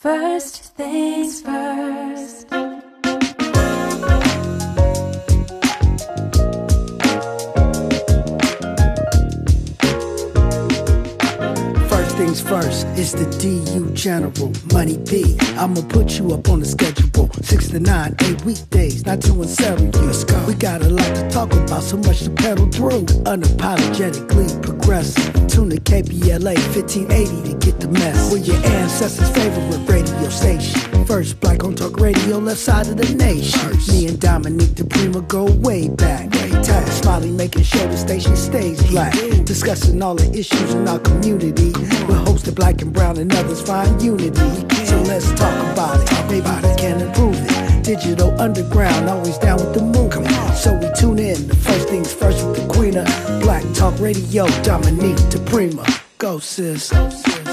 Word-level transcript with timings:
First 0.00 0.62
things 0.76 1.42
first. 1.42 2.69
First 12.50 12.84
first, 12.84 12.98
it's 12.98 13.12
the 13.12 13.26
DU 13.38 13.90
General, 13.92 14.52
Money 14.72 14.96
B. 15.08 15.38
I'ma 15.56 15.82
put 15.82 16.18
you 16.18 16.32
up 16.32 16.48
on 16.48 16.58
the 16.58 16.66
schedule. 16.66 17.30
Six 17.42 17.68
to 17.68 17.78
nine, 17.80 18.16
eight 18.22 18.44
weekdays, 18.44 19.06
not 19.06 19.22
two 19.22 19.40
and 19.40 19.48
seven. 19.48 19.90
Let's 19.92 20.24
go. 20.24 20.44
We 20.46 20.54
got 20.54 20.82
a 20.82 20.88
lot 20.88 21.14
to 21.14 21.28
talk 21.30 21.52
about, 21.52 21.82
so 21.82 21.96
much 21.96 22.20
to 22.20 22.30
pedal 22.30 22.66
through. 22.66 23.06
Unapologetically 23.24 24.62
progressive. 24.62 25.32
Tune 25.48 25.70
to 25.70 25.80
KBLA 25.80 26.56
1580 26.74 27.52
to 27.52 27.58
get 27.58 27.80
the 27.80 27.88
mess. 27.88 28.32
We're 28.32 28.38
your 28.38 28.56
ancestors' 28.66 29.30
favorite 29.30 29.88
radio 29.88 30.28
station. 30.28 31.04
First 31.06 31.40
black 31.40 31.64
on 31.64 31.74
talk 31.74 31.98
radio, 31.98 32.38
left 32.38 32.60
side 32.60 32.88
of 32.88 32.96
the 32.96 33.14
nation. 33.14 33.70
Me 33.88 34.06
and 34.08 34.20
Dominique 34.20 34.74
DePrima 34.74 35.26
go 35.28 35.44
way 35.44 35.88
back. 35.88 36.30
Way 36.34 36.50
back. 36.50 36.86
Smiley 36.88 37.30
making 37.30 37.62
sure 37.62 37.86
the 37.86 37.96
station 37.96 38.36
stays 38.36 38.82
black. 38.90 39.14
Discussing 39.44 40.02
all 40.02 40.14
the 40.14 40.30
issues 40.38 40.74
in 40.74 40.86
our 40.86 40.98
community. 40.98 41.72
We're 42.06 42.24
hosted 42.40 42.54
black 42.54 42.80
and 42.82 42.92
brown 42.92 43.18
and 43.18 43.32
others 43.34 43.60
find 43.60 44.00
unity. 44.02 44.32
So 44.86 45.00
let's 45.02 45.30
talk 45.32 45.72
about 45.72 46.00
it. 46.00 46.30
Maybe 46.30 46.68
we 46.68 46.74
can 46.76 47.00
improve 47.00 47.36
it. 47.38 47.84
Digital 47.84 48.38
underground, 48.40 49.08
always 49.08 49.38
down 49.38 49.58
with 49.58 49.74
the 49.74 49.82
move. 49.82 50.00
So 50.56 50.74
we 50.74 50.88
tune 50.94 51.18
in. 51.18 51.48
The 51.48 51.56
first 51.56 51.88
things 51.88 52.12
first 52.12 52.46
with 52.46 52.56
the 52.56 52.72
queen 52.72 52.96
of 52.96 53.06
black 53.42 53.64
talk 53.74 53.98
radio, 54.00 54.46
Dominique 54.62 55.16
DePrima. 55.30 56.02
Go 56.18 56.38
sis. 56.38 56.90
Go 56.90 57.08
sis. 57.10 57.24
Go 57.24 57.44
sis. 57.44 57.49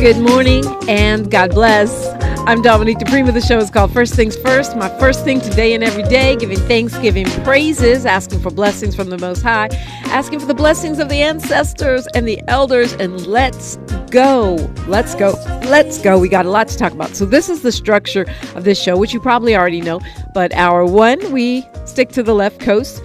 Good 0.00 0.20
morning 0.20 0.64
and 0.88 1.28
God 1.28 1.50
bless. 1.50 2.06
I'm 2.46 2.62
Dominique 2.62 2.98
DePrima. 2.98 3.34
The 3.34 3.40
show 3.40 3.58
is 3.58 3.68
called 3.68 3.92
First 3.92 4.14
Things 4.14 4.36
First. 4.36 4.76
My 4.76 4.88
first 5.00 5.24
thing 5.24 5.40
today 5.40 5.74
and 5.74 5.82
every 5.82 6.04
day, 6.04 6.36
giving 6.36 6.56
thanksgiving 6.56 7.26
praises, 7.42 8.06
asking 8.06 8.38
for 8.38 8.50
blessings 8.50 8.94
from 8.94 9.10
the 9.10 9.18
Most 9.18 9.42
High, 9.42 9.66
asking 10.04 10.38
for 10.38 10.46
the 10.46 10.54
blessings 10.54 11.00
of 11.00 11.08
the 11.08 11.20
ancestors 11.20 12.06
and 12.14 12.28
the 12.28 12.40
elders, 12.46 12.92
and 12.92 13.26
let's 13.26 13.76
go. 14.12 14.54
Let's 14.86 15.16
go. 15.16 15.32
Let's 15.64 16.00
go. 16.00 16.16
We 16.16 16.28
got 16.28 16.46
a 16.46 16.50
lot 16.50 16.68
to 16.68 16.78
talk 16.78 16.92
about. 16.92 17.16
So, 17.16 17.24
this 17.24 17.48
is 17.48 17.62
the 17.62 17.72
structure 17.72 18.24
of 18.54 18.62
this 18.62 18.80
show, 18.80 18.96
which 18.96 19.12
you 19.12 19.18
probably 19.18 19.56
already 19.56 19.80
know. 19.80 20.00
But 20.32 20.54
hour 20.54 20.86
one, 20.86 21.32
we 21.32 21.66
stick 21.86 22.10
to 22.10 22.22
the 22.22 22.36
left 22.36 22.60
coast. 22.60 23.02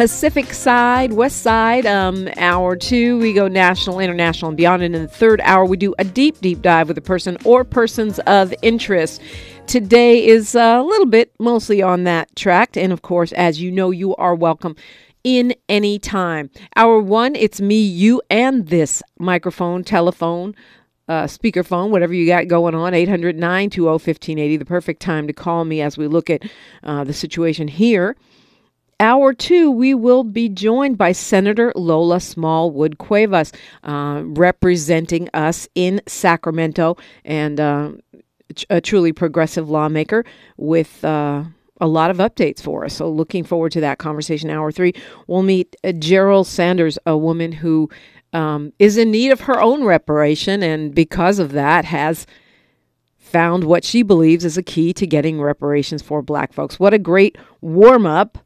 Pacific 0.00 0.54
side, 0.54 1.12
west 1.12 1.42
side. 1.42 1.84
Um, 1.84 2.26
hour 2.38 2.74
two, 2.74 3.18
we 3.18 3.34
go 3.34 3.48
national, 3.48 4.00
international, 4.00 4.48
and 4.48 4.56
beyond. 4.56 4.82
And 4.82 4.96
in 4.96 5.02
the 5.02 5.08
third 5.08 5.42
hour, 5.42 5.66
we 5.66 5.76
do 5.76 5.94
a 5.98 6.04
deep, 6.04 6.40
deep 6.40 6.62
dive 6.62 6.88
with 6.88 6.96
a 6.96 7.02
person 7.02 7.36
or 7.44 7.64
persons 7.64 8.18
of 8.20 8.54
interest. 8.62 9.20
Today 9.66 10.24
is 10.24 10.54
a 10.54 10.80
little 10.80 11.04
bit 11.04 11.34
mostly 11.38 11.82
on 11.82 12.04
that 12.04 12.34
track. 12.34 12.78
And 12.78 12.94
of 12.94 13.02
course, 13.02 13.32
as 13.32 13.60
you 13.60 13.70
know, 13.70 13.90
you 13.90 14.16
are 14.16 14.34
welcome 14.34 14.74
in 15.22 15.54
any 15.68 15.98
time. 15.98 16.48
Hour 16.76 17.00
one, 17.00 17.36
it's 17.36 17.60
me, 17.60 17.82
you, 17.82 18.22
and 18.30 18.68
this 18.68 19.02
microphone, 19.18 19.84
telephone, 19.84 20.54
uh, 21.08 21.24
speakerphone, 21.24 21.90
whatever 21.90 22.14
you 22.14 22.26
got 22.26 22.48
going 22.48 22.74
on, 22.74 22.94
800 22.94 23.36
920 23.36 23.84
1580, 23.86 24.56
the 24.56 24.64
perfect 24.64 25.02
time 25.02 25.26
to 25.26 25.34
call 25.34 25.66
me 25.66 25.82
as 25.82 25.98
we 25.98 26.06
look 26.06 26.30
at 26.30 26.42
uh, 26.84 27.04
the 27.04 27.12
situation 27.12 27.68
here. 27.68 28.16
Hour 29.00 29.32
two, 29.32 29.70
we 29.70 29.94
will 29.94 30.24
be 30.24 30.50
joined 30.50 30.98
by 30.98 31.12
Senator 31.12 31.72
Lola 31.74 32.20
Smallwood 32.20 32.98
Cuevas, 32.98 33.50
uh, 33.82 34.20
representing 34.24 35.30
us 35.32 35.66
in 35.74 36.02
Sacramento, 36.06 36.98
and 37.24 37.58
uh, 37.58 37.92
a 38.68 38.82
truly 38.82 39.12
progressive 39.12 39.68
lawmaker 39.70 40.24
with. 40.56 41.02
Uh, 41.04 41.44
a 41.82 41.86
lot 41.86 42.10
of 42.10 42.18
updates 42.18 42.60
for 42.60 42.84
us. 42.84 42.92
So, 42.92 43.08
looking 43.08 43.42
forward 43.42 43.72
to 43.72 43.80
that 43.80 43.96
conversation. 43.96 44.50
Hour 44.50 44.70
three, 44.70 44.92
we'll 45.28 45.42
meet 45.42 45.74
uh, 45.82 45.92
Gerald 45.92 46.46
Sanders, 46.46 46.98
a 47.06 47.16
woman 47.16 47.52
who 47.52 47.88
um, 48.34 48.74
is 48.78 48.98
in 48.98 49.10
need 49.10 49.30
of 49.30 49.40
her 49.40 49.58
own 49.58 49.84
reparation, 49.84 50.62
and 50.62 50.94
because 50.94 51.38
of 51.38 51.52
that, 51.52 51.86
has 51.86 52.26
found 53.16 53.64
what 53.64 53.82
she 53.82 54.02
believes 54.02 54.44
is 54.44 54.58
a 54.58 54.62
key 54.62 54.92
to 54.92 55.06
getting 55.06 55.40
reparations 55.40 56.02
for 56.02 56.20
black 56.20 56.52
folks. 56.52 56.78
What 56.78 56.92
a 56.92 56.98
great 56.98 57.38
warm 57.62 58.04
up 58.04 58.36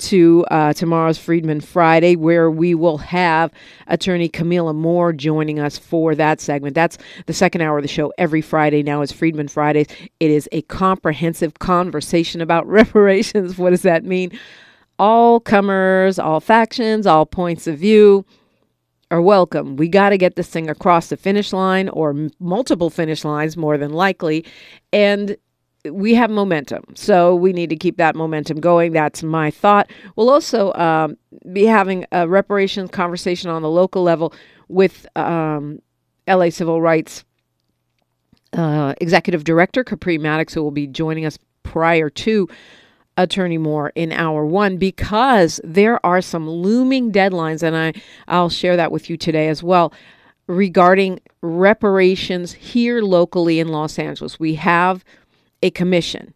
to 0.00 0.44
uh, 0.50 0.72
tomorrow's 0.72 1.18
Freedman 1.18 1.60
Friday, 1.60 2.16
where 2.16 2.50
we 2.50 2.74
will 2.74 2.98
have 2.98 3.52
attorney 3.86 4.28
Kamilah 4.28 4.74
Moore 4.74 5.12
joining 5.12 5.60
us 5.60 5.78
for 5.78 6.14
that 6.14 6.40
segment. 6.40 6.74
That's 6.74 6.98
the 7.26 7.32
second 7.32 7.60
hour 7.60 7.78
of 7.78 7.82
the 7.82 7.88
show 7.88 8.12
every 8.18 8.40
Friday 8.40 8.82
now 8.82 9.02
is 9.02 9.12
Freedman 9.12 9.48
Fridays. 9.48 9.86
It 10.18 10.30
is 10.30 10.48
a 10.52 10.62
comprehensive 10.62 11.58
conversation 11.58 12.40
about 12.40 12.66
reparations. 12.68 13.58
What 13.58 13.70
does 13.70 13.82
that 13.82 14.04
mean? 14.04 14.38
All 14.98 15.40
comers, 15.40 16.18
all 16.18 16.40
factions, 16.40 17.06
all 17.06 17.24
points 17.26 17.66
of 17.66 17.78
view 17.78 18.24
are 19.10 19.22
welcome. 19.22 19.76
We 19.76 19.88
got 19.88 20.10
to 20.10 20.18
get 20.18 20.36
this 20.36 20.48
thing 20.48 20.70
across 20.70 21.08
the 21.08 21.16
finish 21.16 21.52
line 21.52 21.88
or 21.88 22.10
m- 22.10 22.30
multiple 22.38 22.90
finish 22.90 23.24
lines, 23.24 23.56
more 23.56 23.76
than 23.76 23.92
likely. 23.92 24.44
And 24.92 25.36
we 25.84 26.14
have 26.14 26.30
momentum. 26.30 26.84
So 26.94 27.34
we 27.34 27.52
need 27.52 27.70
to 27.70 27.76
keep 27.76 27.96
that 27.96 28.14
momentum 28.14 28.60
going. 28.60 28.92
That's 28.92 29.22
my 29.22 29.50
thought. 29.50 29.90
We'll 30.16 30.30
also 30.30 30.72
um, 30.74 31.16
be 31.52 31.64
having 31.64 32.06
a 32.12 32.28
reparations 32.28 32.90
conversation 32.90 33.50
on 33.50 33.62
the 33.62 33.70
local 33.70 34.02
level 34.02 34.34
with 34.68 35.06
um, 35.16 35.80
LA 36.28 36.50
Civil 36.50 36.80
Rights 36.80 37.24
uh, 38.52 38.94
Executive 39.00 39.44
Director 39.44 39.84
Capri 39.84 40.18
Maddox, 40.18 40.54
who 40.54 40.62
will 40.62 40.70
be 40.70 40.86
joining 40.86 41.24
us 41.24 41.38
prior 41.62 42.10
to 42.10 42.48
Attorney 43.16 43.58
Moore 43.58 43.92
in 43.94 44.12
hour 44.12 44.44
one 44.44 44.76
because 44.76 45.60
there 45.62 46.04
are 46.04 46.20
some 46.20 46.48
looming 46.48 47.12
deadlines, 47.12 47.62
and 47.62 47.76
I, 47.76 47.92
I'll 48.28 48.48
share 48.48 48.76
that 48.76 48.92
with 48.92 49.10
you 49.10 49.16
today 49.16 49.48
as 49.48 49.62
well 49.62 49.92
regarding 50.50 51.20
reparations 51.42 52.52
here 52.52 53.02
locally 53.02 53.60
in 53.60 53.68
Los 53.68 53.98
Angeles. 53.98 54.40
We 54.40 54.54
have 54.56 55.04
a 55.62 55.70
commission 55.70 56.34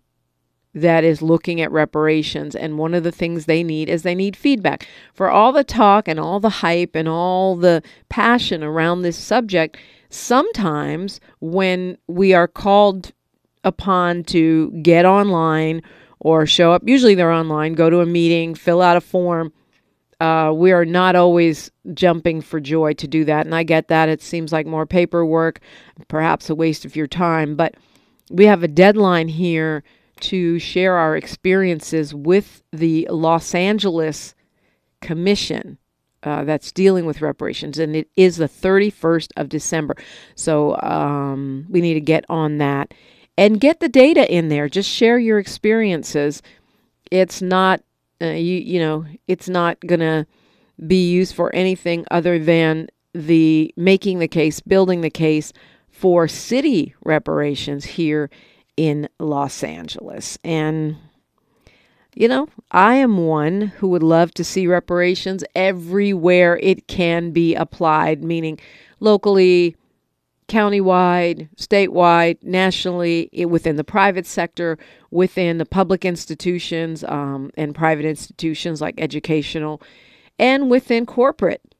that 0.74 1.04
is 1.04 1.22
looking 1.22 1.60
at 1.60 1.70
reparations. 1.70 2.56
And 2.56 2.78
one 2.78 2.94
of 2.94 3.04
the 3.04 3.12
things 3.12 3.46
they 3.46 3.62
need 3.62 3.88
is 3.88 4.02
they 4.02 4.14
need 4.14 4.36
feedback. 4.36 4.86
For 5.14 5.30
all 5.30 5.52
the 5.52 5.64
talk 5.64 6.08
and 6.08 6.18
all 6.18 6.40
the 6.40 6.48
hype 6.48 6.96
and 6.96 7.08
all 7.08 7.56
the 7.56 7.82
passion 8.08 8.62
around 8.62 9.02
this 9.02 9.16
subject, 9.16 9.76
sometimes 10.10 11.20
when 11.40 11.96
we 12.08 12.34
are 12.34 12.48
called 12.48 13.12
upon 13.62 14.24
to 14.24 14.70
get 14.82 15.04
online 15.04 15.80
or 16.18 16.44
show 16.44 16.72
up, 16.72 16.82
usually 16.86 17.14
they're 17.14 17.30
online, 17.30 17.74
go 17.74 17.88
to 17.88 18.00
a 18.00 18.06
meeting, 18.06 18.54
fill 18.54 18.82
out 18.82 18.96
a 18.96 19.00
form. 19.00 19.52
Uh, 20.20 20.52
we 20.54 20.72
are 20.72 20.84
not 20.84 21.14
always 21.14 21.70
jumping 21.92 22.40
for 22.40 22.58
joy 22.60 22.94
to 22.94 23.06
do 23.06 23.24
that. 23.24 23.46
And 23.46 23.54
I 23.54 23.62
get 23.62 23.88
that. 23.88 24.08
It 24.08 24.22
seems 24.22 24.52
like 24.52 24.66
more 24.66 24.86
paperwork, 24.86 25.60
perhaps 26.08 26.50
a 26.50 26.54
waste 26.54 26.84
of 26.84 26.96
your 26.96 27.06
time. 27.06 27.56
But 27.56 27.74
we 28.30 28.46
have 28.46 28.62
a 28.62 28.68
deadline 28.68 29.28
here 29.28 29.82
to 30.20 30.58
share 30.58 30.96
our 30.96 31.16
experiences 31.16 32.14
with 32.14 32.62
the 32.72 33.06
Los 33.10 33.54
Angeles 33.54 34.34
Commission 35.00 35.78
uh, 36.22 36.44
that's 36.44 36.72
dealing 36.72 37.04
with 37.04 37.20
reparations, 37.20 37.78
and 37.78 37.94
it 37.94 38.08
is 38.16 38.38
the 38.38 38.48
31st 38.48 39.30
of 39.36 39.48
December. 39.48 39.94
So 40.34 40.80
um, 40.80 41.66
we 41.68 41.80
need 41.80 41.94
to 41.94 42.00
get 42.00 42.24
on 42.30 42.58
that 42.58 42.94
and 43.36 43.60
get 43.60 43.80
the 43.80 43.88
data 43.88 44.32
in 44.32 44.48
there. 44.48 44.68
Just 44.68 44.88
share 44.88 45.18
your 45.18 45.38
experiences. 45.38 46.40
It's 47.10 47.42
not, 47.42 47.82
uh, 48.22 48.26
you 48.26 48.56
you 48.56 48.80
know, 48.80 49.04
it's 49.28 49.48
not 49.48 49.78
gonna 49.80 50.26
be 50.86 51.10
used 51.10 51.34
for 51.34 51.54
anything 51.54 52.06
other 52.10 52.38
than 52.38 52.88
the 53.12 53.72
making 53.76 54.18
the 54.18 54.28
case, 54.28 54.60
building 54.60 55.02
the 55.02 55.10
case 55.10 55.52
for 56.04 56.28
city 56.28 56.94
reparations 57.02 57.86
here 57.86 58.28
in 58.76 59.08
Los 59.18 59.64
Angeles. 59.64 60.38
And, 60.44 60.98
you 62.14 62.28
know, 62.28 62.46
I 62.70 62.96
am 62.96 63.16
one 63.26 63.68
who 63.78 63.88
would 63.88 64.02
love 64.02 64.34
to 64.34 64.44
see 64.44 64.66
reparations 64.66 65.44
everywhere 65.54 66.58
it 66.62 66.88
can 66.88 67.30
be 67.30 67.54
applied, 67.54 68.22
meaning 68.22 68.60
locally, 69.00 69.76
countywide, 70.46 71.48
statewide, 71.56 72.36
nationally, 72.42 73.30
within 73.48 73.76
the 73.76 73.82
private 73.82 74.26
sector, 74.26 74.76
within 75.10 75.56
the 75.56 75.64
public 75.64 76.04
institutions 76.04 77.02
um, 77.04 77.50
and 77.56 77.74
private 77.74 78.04
institutions 78.04 78.82
like 78.82 78.96
educational, 78.98 79.80
and 80.38 80.70
within 80.70 81.06
corporate 81.06 81.73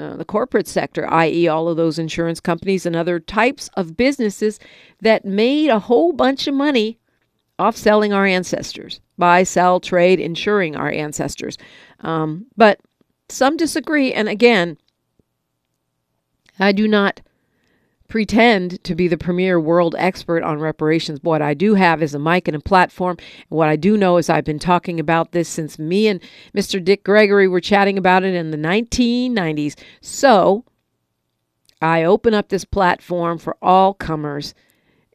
uh, 0.00 0.16
the 0.16 0.24
corporate 0.24 0.66
sector, 0.66 1.06
i.e., 1.12 1.46
all 1.46 1.68
of 1.68 1.76
those 1.76 1.98
insurance 1.98 2.40
companies 2.40 2.86
and 2.86 2.96
other 2.96 3.20
types 3.20 3.68
of 3.74 3.96
businesses 3.96 4.58
that 5.00 5.24
made 5.24 5.68
a 5.68 5.78
whole 5.78 6.12
bunch 6.12 6.46
of 6.46 6.54
money 6.54 6.98
off 7.58 7.76
selling 7.76 8.12
our 8.12 8.24
ancestors, 8.24 9.00
buy, 9.18 9.42
sell, 9.42 9.78
trade, 9.78 10.18
insuring 10.18 10.74
our 10.74 10.90
ancestors. 10.90 11.58
Um, 12.00 12.46
but 12.56 12.80
some 13.28 13.58
disagree. 13.58 14.14
And 14.14 14.28
again, 14.28 14.78
I 16.58 16.72
do 16.72 16.88
not 16.88 17.20
pretend 18.10 18.82
to 18.84 18.94
be 18.94 19.08
the 19.08 19.16
premier 19.16 19.58
world 19.58 19.94
expert 19.96 20.42
on 20.42 20.58
reparations. 20.58 21.20
What 21.22 21.40
I 21.40 21.54
do 21.54 21.74
have 21.74 22.02
is 22.02 22.12
a 22.14 22.18
mic 22.18 22.48
and 22.48 22.56
a 22.56 22.60
platform. 22.60 23.16
what 23.48 23.68
I 23.68 23.76
do 23.76 23.96
know 23.96 24.18
is 24.18 24.28
I've 24.28 24.44
been 24.44 24.58
talking 24.58 25.00
about 25.00 25.32
this 25.32 25.48
since 25.48 25.78
me 25.78 26.08
and 26.08 26.20
Mr. 26.54 26.84
Dick 26.84 27.04
Gregory 27.04 27.48
were 27.48 27.60
chatting 27.60 27.96
about 27.96 28.24
it 28.24 28.34
in 28.34 28.50
the 28.50 28.58
1990s. 28.58 29.78
So 30.02 30.64
I 31.80 32.02
open 32.02 32.34
up 32.34 32.48
this 32.48 32.64
platform 32.64 33.38
for 33.38 33.56
all 33.62 33.94
comers. 33.94 34.54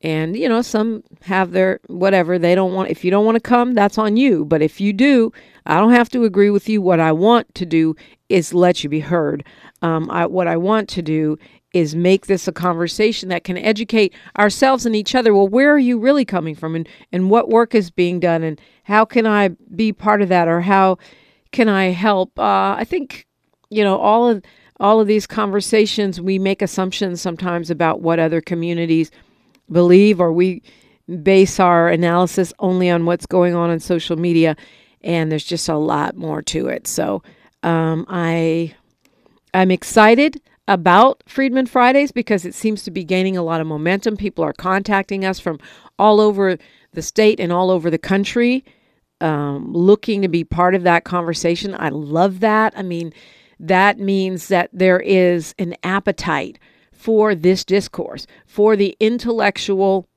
And, 0.02 0.38
you 0.38 0.48
know, 0.48 0.62
some 0.62 1.04
have 1.24 1.52
their 1.52 1.80
whatever. 1.88 2.38
They 2.38 2.56
don't 2.56 2.74
want, 2.74 2.90
if 2.90 3.04
you 3.04 3.12
don't 3.12 3.26
want 3.26 3.36
to 3.36 3.42
come, 3.42 3.74
that's 3.74 3.98
on 3.98 4.18
you. 4.18 4.46
But 4.46 4.62
if 4.62 4.80
you 4.80 4.94
do, 4.94 5.34
I 5.66 5.80
don't 5.80 5.94
have 5.94 6.10
to 6.10 6.24
agree 6.24 6.50
with 6.50 6.70
you. 6.70 6.82
What 6.82 7.00
I 7.00 7.12
want 7.12 7.54
to 7.56 7.66
do 7.66 7.96
is 8.30 8.54
let 8.54 8.84
you 8.84 8.90
be 8.90 9.00
heard. 9.00 9.44
Um, 9.82 10.10
I, 10.10 10.26
what 10.26 10.48
I 10.48 10.58
want 10.58 10.90
to 10.90 11.02
do 11.02 11.38
is 11.76 11.94
make 11.94 12.28
this 12.28 12.48
a 12.48 12.54
conversation 12.54 13.28
that 13.28 13.44
can 13.44 13.58
educate 13.58 14.14
ourselves 14.40 14.86
and 14.86 14.96
each 14.96 15.14
other. 15.14 15.34
Well, 15.34 15.50
where 15.50 15.74
are 15.74 15.80
you 15.80 16.00
really 16.00 16.24
coming 16.24 16.56
from 16.56 16.74
and, 16.74 16.88
and 17.12 17.30
what 17.30 17.50
work 17.50 17.76
is 17.76 17.92
being 17.92 18.22
done 18.22 18.44
and 18.44 18.60
how 18.84 19.04
can 19.04 19.28
I 19.28 19.50
be 19.76 19.92
part 19.92 20.22
of 20.22 20.30
that 20.30 20.48
or 20.48 20.62
how 20.62 20.98
can 21.52 21.68
I 21.68 21.88
help? 21.88 22.40
Uh, 22.40 22.76
I 22.78 22.86
think, 22.86 23.28
you 23.70 23.84
know, 23.84 23.98
all 23.98 24.30
of 24.30 24.42
all 24.80 25.02
of 25.02 25.08
these 25.08 25.28
conversations, 25.28 26.20
we 26.20 26.40
make 26.40 26.62
assumptions 26.62 27.22
sometimes 27.22 27.70
about 27.70 28.02
what 28.02 28.20
other 28.20 28.40
communities 28.40 29.12
believe 29.70 30.22
or 30.22 30.32
we 30.32 30.62
base 31.24 31.60
our 31.60 31.90
analysis 31.90 32.54
only 32.60 32.90
on 32.90 33.06
what's 33.06 33.26
going 33.26 33.54
on 33.54 33.70
on 33.70 33.80
social 33.80 34.18
media 34.18 34.56
and 35.02 35.32
there's 35.32 35.44
just 35.44 35.70
a 35.70 35.78
lot 35.78 36.16
more 36.16 36.42
to 36.42 36.68
it. 36.68 36.88
So 36.88 37.22
um, 37.64 38.06
I 38.08 38.74
I'm 39.54 39.72
excited 39.72 40.42
about 40.68 41.22
Freedman 41.28 41.68
Fridays 41.68 42.12
because 42.12 42.46
it 42.46 42.56
seems 42.56 42.84
to 42.84 42.92
be 42.92 43.04
gaining 43.04 43.38
a 43.38 43.44
lot 43.44 43.62
of 43.62 43.68
momentum. 43.68 44.18
People 44.18 44.44
are 44.44 44.54
contacting 44.54 45.24
us 45.24 45.40
from 45.40 45.60
all 46.00 46.20
over 46.20 46.58
the 46.94 47.02
state 47.02 47.40
and 47.40 47.52
all 47.52 47.70
over 47.70 47.90
the 47.90 47.98
country 47.98 48.64
um, 49.22 49.72
looking 49.74 50.22
to 50.22 50.28
be 50.28 50.44
part 50.44 50.76
of 50.76 50.84
that 50.84 51.04
conversation. 51.04 51.76
I 51.78 51.90
love 51.90 52.40
that. 52.42 52.74
I 52.76 52.82
mean, 52.82 53.14
that 53.60 53.98
means 54.00 54.48
that 54.50 54.70
there 54.74 55.00
is 55.00 55.56
an 55.58 55.76
appetite 55.84 56.60
for 56.92 57.36
this 57.36 57.64
discourse, 57.64 58.28
for 58.46 58.76
the 58.76 58.98
intellectual 59.00 60.08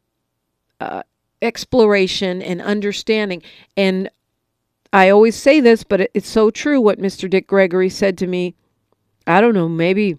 uh, 0.80 1.02
exploration 1.42 2.42
and 2.42 2.60
understanding. 2.60 3.42
And 3.76 4.10
I 4.92 5.10
always 5.10 5.36
say 5.36 5.60
this, 5.60 5.84
but 5.84 6.10
it's 6.14 6.28
so 6.28 6.50
true 6.50 6.80
what 6.80 6.98
Mr. 6.98 7.28
Dick 7.28 7.46
Gregory 7.46 7.90
said 7.90 8.18
to 8.18 8.26
me. 8.26 8.54
I 9.26 9.40
don't 9.40 9.54
know, 9.54 9.68
maybe 9.68 10.18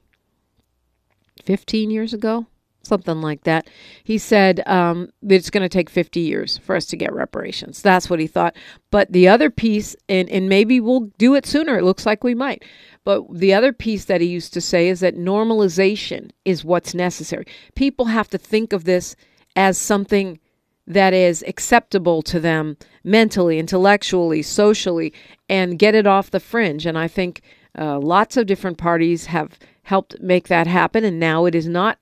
15 1.43 1.91
years 1.91 2.13
ago, 2.13 2.45
something 2.83 3.21
like 3.21 3.43
that. 3.43 3.69
He 4.03 4.17
said 4.17 4.61
um, 4.67 5.09
that 5.21 5.35
it's 5.35 5.49
going 5.49 5.63
to 5.63 5.69
take 5.69 5.89
50 5.89 6.19
years 6.19 6.57
for 6.59 6.75
us 6.75 6.85
to 6.87 6.97
get 6.97 7.13
reparations. 7.13 7.81
That's 7.81 8.09
what 8.09 8.19
he 8.19 8.27
thought. 8.27 8.55
But 8.91 9.11
the 9.11 9.27
other 9.27 9.49
piece, 9.49 9.95
and, 10.07 10.29
and 10.29 10.49
maybe 10.49 10.79
we'll 10.79 11.11
do 11.17 11.35
it 11.35 11.45
sooner, 11.45 11.77
it 11.77 11.83
looks 11.83 12.05
like 12.05 12.23
we 12.23 12.35
might. 12.35 12.63
But 13.03 13.23
the 13.31 13.53
other 13.53 13.73
piece 13.73 14.05
that 14.05 14.21
he 14.21 14.27
used 14.27 14.53
to 14.53 14.61
say 14.61 14.89
is 14.89 14.99
that 14.99 15.15
normalization 15.15 16.31
is 16.45 16.65
what's 16.65 16.93
necessary. 16.93 17.45
People 17.75 18.05
have 18.05 18.27
to 18.29 18.37
think 18.37 18.73
of 18.73 18.83
this 18.83 19.15
as 19.55 19.77
something 19.77 20.39
that 20.85 21.13
is 21.13 21.43
acceptable 21.47 22.21
to 22.23 22.39
them 22.39 22.75
mentally, 23.03 23.59
intellectually, 23.59 24.41
socially, 24.41 25.13
and 25.47 25.79
get 25.79 25.95
it 25.95 26.07
off 26.07 26.31
the 26.31 26.39
fringe. 26.39 26.85
And 26.85 26.97
I 26.97 27.07
think 27.07 27.41
uh, 27.77 27.99
lots 27.99 28.37
of 28.37 28.47
different 28.47 28.77
parties 28.77 29.27
have 29.27 29.57
helped 29.83 30.19
make 30.21 30.47
that 30.47 30.67
happen. 30.67 31.03
And 31.03 31.19
now 31.19 31.45
it 31.45 31.55
is 31.55 31.67
not 31.67 31.99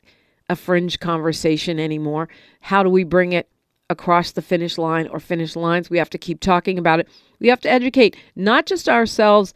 a 0.49 0.55
fringe 0.55 0.99
conversation 0.99 1.79
anymore. 1.79 2.29
How 2.61 2.83
do 2.83 2.89
we 2.89 3.03
bring 3.03 3.33
it 3.33 3.49
across 3.89 4.31
the 4.31 4.41
finish 4.41 4.77
line 4.77 5.07
or 5.07 5.19
finish 5.19 5.55
lines? 5.55 5.89
We 5.89 5.97
have 5.97 6.09
to 6.11 6.17
keep 6.17 6.39
talking 6.39 6.77
about 6.77 6.99
it. 6.99 7.07
We 7.39 7.47
have 7.47 7.61
to 7.61 7.71
educate 7.71 8.15
not 8.35 8.65
just 8.65 8.89
ourselves 8.89 9.53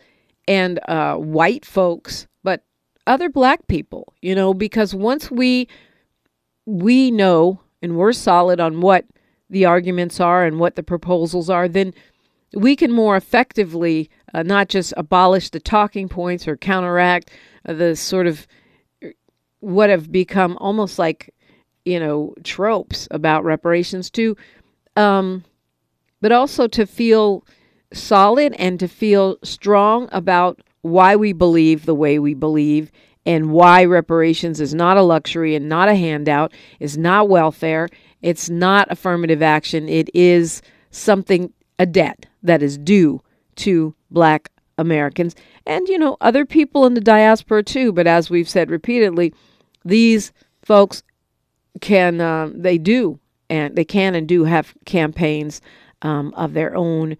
and 0.47 0.79
uh, 0.87 1.15
white 1.15 1.65
folks, 1.65 2.27
but 2.43 2.63
other 3.07 3.29
black 3.29 3.67
people, 3.67 4.13
you 4.21 4.35
know, 4.35 4.53
because 4.53 4.93
once 4.93 5.31
we 5.31 5.67
we 6.65 7.09
know 7.11 7.59
and 7.81 7.95
we're 7.97 8.13
solid 8.13 8.59
on 8.59 8.81
what 8.81 9.05
the 9.49 9.65
arguments 9.65 10.19
are 10.19 10.45
and 10.45 10.59
what 10.59 10.75
the 10.75 10.83
proposals 10.83 11.49
are, 11.49 11.67
then 11.67 11.93
we 12.53 12.75
can 12.75 12.91
more 12.91 13.15
effectively 13.15 14.09
uh, 14.33 14.43
not 14.43 14.69
just 14.69 14.93
abolish 14.97 15.49
the 15.49 15.59
talking 15.59 16.07
points 16.07 16.47
or 16.47 16.55
counteract 16.55 17.31
the 17.63 17.95
sort 17.95 18.27
of 18.27 18.47
what 19.59 19.89
have 19.89 20.11
become 20.11 20.57
almost 20.59 20.97
like 20.99 21.33
you 21.85 21.99
know 21.99 22.33
tropes 22.43 23.07
about 23.11 23.43
reparations 23.43 24.09
to 24.09 24.35
um 24.95 25.43
but 26.19 26.31
also 26.31 26.67
to 26.67 26.85
feel 26.85 27.45
solid 27.93 28.53
and 28.57 28.79
to 28.79 28.87
feel 28.87 29.37
strong 29.43 30.07
about 30.11 30.61
why 30.81 31.15
we 31.15 31.33
believe 31.33 31.85
the 31.85 31.95
way 31.95 32.19
we 32.19 32.33
believe 32.33 32.91
and 33.25 33.51
why 33.51 33.85
reparations 33.85 34.59
is 34.59 34.73
not 34.73 34.97
a 34.97 35.03
luxury 35.03 35.55
and 35.55 35.69
not 35.69 35.89
a 35.89 35.95
handout 35.95 36.51
is 36.79 36.97
not 36.97 37.29
welfare 37.29 37.87
it's 38.21 38.49
not 38.49 38.91
affirmative 38.91 39.41
action 39.41 39.87
it 39.87 40.09
is 40.13 40.61
something 40.89 41.53
a 41.77 41.85
debt 41.85 42.25
that 42.43 42.63
is 42.63 42.77
due 42.77 43.21
to 43.55 43.93
black 44.09 44.49
Americans 44.81 45.35
and, 45.65 45.87
you 45.87 45.97
know, 45.97 46.17
other 46.19 46.45
people 46.45 46.85
in 46.85 46.93
the 46.93 47.01
diaspora 47.01 47.63
too. 47.63 47.91
But 47.93 48.07
as 48.07 48.29
we've 48.29 48.49
said 48.49 48.69
repeatedly, 48.69 49.33
these 49.85 50.33
folks 50.61 51.03
can, 51.79 52.19
uh, 52.19 52.49
they 52.53 52.77
do, 52.77 53.19
and 53.49 53.75
they 53.75 53.85
can 53.85 54.15
and 54.15 54.27
do 54.27 54.43
have 54.43 54.73
campaigns 54.85 55.61
um, 56.01 56.33
of 56.35 56.53
their 56.53 56.75
own 56.75 57.15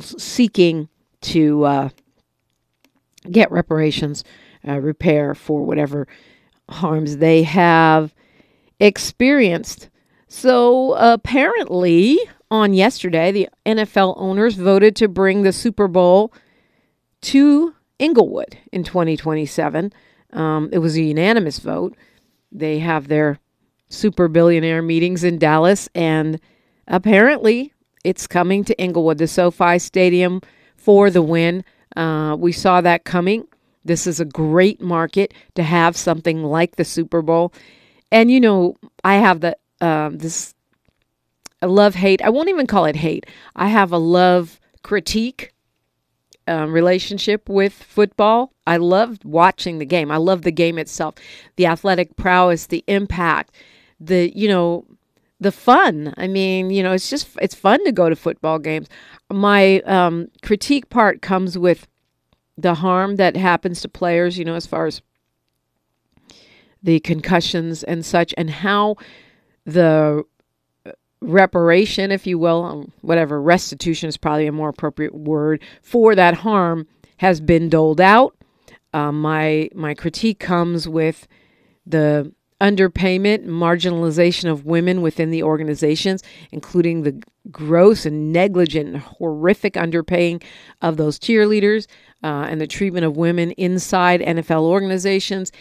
seeking 0.00 0.88
to 1.20 1.64
uh, 1.64 1.88
get 3.30 3.50
reparations, 3.50 4.24
uh, 4.66 4.80
repair 4.80 5.34
for 5.34 5.62
whatever 5.64 6.06
harms 6.68 7.18
they 7.18 7.42
have 7.42 8.14
experienced. 8.80 9.88
So 10.28 10.94
apparently, 10.94 12.18
on 12.50 12.74
yesterday, 12.74 13.32
the 13.32 13.48
NFL 13.66 14.14
owners 14.16 14.54
voted 14.54 14.96
to 14.96 15.08
bring 15.08 15.42
the 15.42 15.52
Super 15.52 15.88
Bowl 15.88 16.32
to 17.22 17.74
Inglewood 17.98 18.58
in 18.72 18.84
2027. 18.84 19.92
Um, 20.32 20.68
it 20.72 20.78
was 20.78 20.96
a 20.96 21.02
unanimous 21.02 21.58
vote. 21.58 21.96
They 22.52 22.78
have 22.78 23.08
their 23.08 23.38
super 23.88 24.28
billionaire 24.28 24.82
meetings 24.82 25.24
in 25.24 25.38
Dallas, 25.38 25.88
and 25.94 26.40
apparently 26.86 27.72
it's 28.04 28.26
coming 28.26 28.64
to 28.64 28.80
Inglewood, 28.80 29.18
the 29.18 29.26
SoFi 29.26 29.78
Stadium, 29.78 30.40
for 30.76 31.10
the 31.10 31.22
win. 31.22 31.64
Uh, 31.96 32.36
we 32.38 32.52
saw 32.52 32.80
that 32.80 33.04
coming. 33.04 33.46
This 33.84 34.06
is 34.06 34.20
a 34.20 34.24
great 34.24 34.80
market 34.80 35.32
to 35.54 35.62
have 35.62 35.96
something 35.96 36.44
like 36.44 36.76
the 36.76 36.84
Super 36.84 37.22
Bowl. 37.22 37.52
And 38.12 38.30
you 38.30 38.40
know, 38.40 38.76
I 39.04 39.16
have 39.16 39.40
the 39.40 39.56
uh, 39.80 40.10
this 40.12 40.54
love 41.62 41.94
hate. 41.94 42.22
I 42.22 42.30
won't 42.30 42.48
even 42.48 42.66
call 42.66 42.84
it 42.84 42.96
hate. 42.96 43.26
I 43.56 43.68
have 43.68 43.92
a 43.92 43.98
love 43.98 44.60
critique 44.82 45.52
um, 46.48 46.72
relationship 46.72 47.48
with 47.48 47.72
football. 47.72 48.52
I 48.66 48.78
loved 48.78 49.24
watching 49.24 49.78
the 49.78 49.86
game. 49.86 50.10
I 50.10 50.16
love 50.16 50.42
the 50.42 50.52
game 50.52 50.78
itself, 50.78 51.14
the 51.56 51.66
athletic 51.66 52.16
prowess, 52.16 52.66
the 52.66 52.84
impact, 52.86 53.54
the 54.00 54.32
you 54.36 54.48
know, 54.48 54.84
the 55.40 55.52
fun. 55.52 56.14
I 56.16 56.26
mean, 56.26 56.70
you 56.70 56.82
know, 56.82 56.92
it's 56.92 57.10
just 57.10 57.28
it's 57.40 57.54
fun 57.54 57.84
to 57.84 57.92
go 57.92 58.08
to 58.08 58.16
football 58.16 58.58
games. 58.58 58.88
My 59.30 59.80
um, 59.80 60.28
critique 60.42 60.88
part 60.88 61.22
comes 61.22 61.56
with 61.56 61.86
the 62.56 62.74
harm 62.74 63.16
that 63.16 63.36
happens 63.36 63.80
to 63.82 63.88
players. 63.88 64.38
You 64.38 64.44
know, 64.44 64.54
as 64.54 64.66
far 64.66 64.86
as 64.86 65.02
the 66.82 67.00
concussions 67.00 67.82
and 67.82 68.04
such, 68.04 68.34
and 68.36 68.50
how 68.50 68.96
the 69.64 70.24
reparation, 71.20 72.10
if 72.10 72.26
you 72.26 72.38
will, 72.38 72.64
um, 72.64 72.92
whatever 73.00 73.40
restitution 73.40 74.08
is 74.08 74.16
probably 74.16 74.46
a 74.46 74.52
more 74.52 74.68
appropriate 74.68 75.14
word 75.14 75.62
for 75.82 76.14
that 76.14 76.34
harm, 76.34 76.86
has 77.18 77.40
been 77.40 77.68
doled 77.68 78.00
out. 78.00 78.36
Um, 78.94 79.20
my 79.20 79.68
my 79.74 79.94
critique 79.94 80.38
comes 80.38 80.88
with 80.88 81.28
the 81.86 82.32
underpayment, 82.60 83.46
marginalization 83.46 84.50
of 84.50 84.64
women 84.64 85.00
within 85.02 85.30
the 85.30 85.42
organizations, 85.42 86.22
including 86.50 87.02
the 87.02 87.22
gross 87.50 88.04
and 88.04 88.32
negligent 88.32 88.96
horrific 88.96 89.74
underpaying 89.74 90.42
of 90.82 90.96
those 90.96 91.18
cheerleaders 91.18 91.86
uh, 92.22 92.46
and 92.48 92.60
the 92.60 92.66
treatment 92.66 93.04
of 93.06 93.16
women 93.16 93.52
inside 93.52 94.20
NFL 94.20 94.62
organizations. 94.62 95.52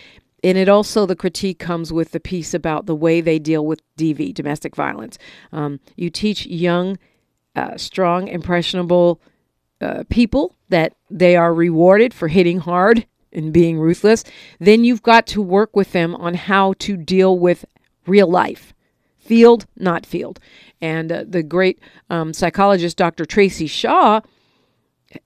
And 0.47 0.57
it 0.57 0.69
also, 0.69 1.05
the 1.05 1.13
critique 1.13 1.59
comes 1.59 1.91
with 1.91 2.11
the 2.11 2.21
piece 2.21 2.53
about 2.53 2.85
the 2.85 2.95
way 2.95 3.19
they 3.19 3.37
deal 3.37 3.65
with 3.65 3.81
DV, 3.97 4.33
domestic 4.33 4.77
violence. 4.77 5.17
Um, 5.51 5.81
you 5.97 6.09
teach 6.09 6.45
young, 6.45 6.97
uh, 7.53 7.75
strong, 7.75 8.29
impressionable 8.29 9.19
uh, 9.81 10.05
people 10.09 10.55
that 10.69 10.93
they 11.09 11.35
are 11.35 11.53
rewarded 11.53 12.13
for 12.13 12.29
hitting 12.29 12.59
hard 12.59 13.05
and 13.33 13.51
being 13.51 13.77
ruthless, 13.77 14.23
then 14.57 14.85
you've 14.85 15.03
got 15.03 15.27
to 15.27 15.41
work 15.41 15.75
with 15.75 15.91
them 15.91 16.15
on 16.15 16.35
how 16.35 16.75
to 16.79 16.95
deal 16.95 17.37
with 17.37 17.65
real 18.05 18.27
life. 18.27 18.73
Field, 19.17 19.65
not 19.75 20.05
field. 20.05 20.39
And 20.79 21.11
uh, 21.11 21.25
the 21.27 21.43
great 21.43 21.77
um, 22.09 22.31
psychologist, 22.31 22.95
Dr. 22.95 23.25
Tracy 23.25 23.67
Shaw, 23.67 24.21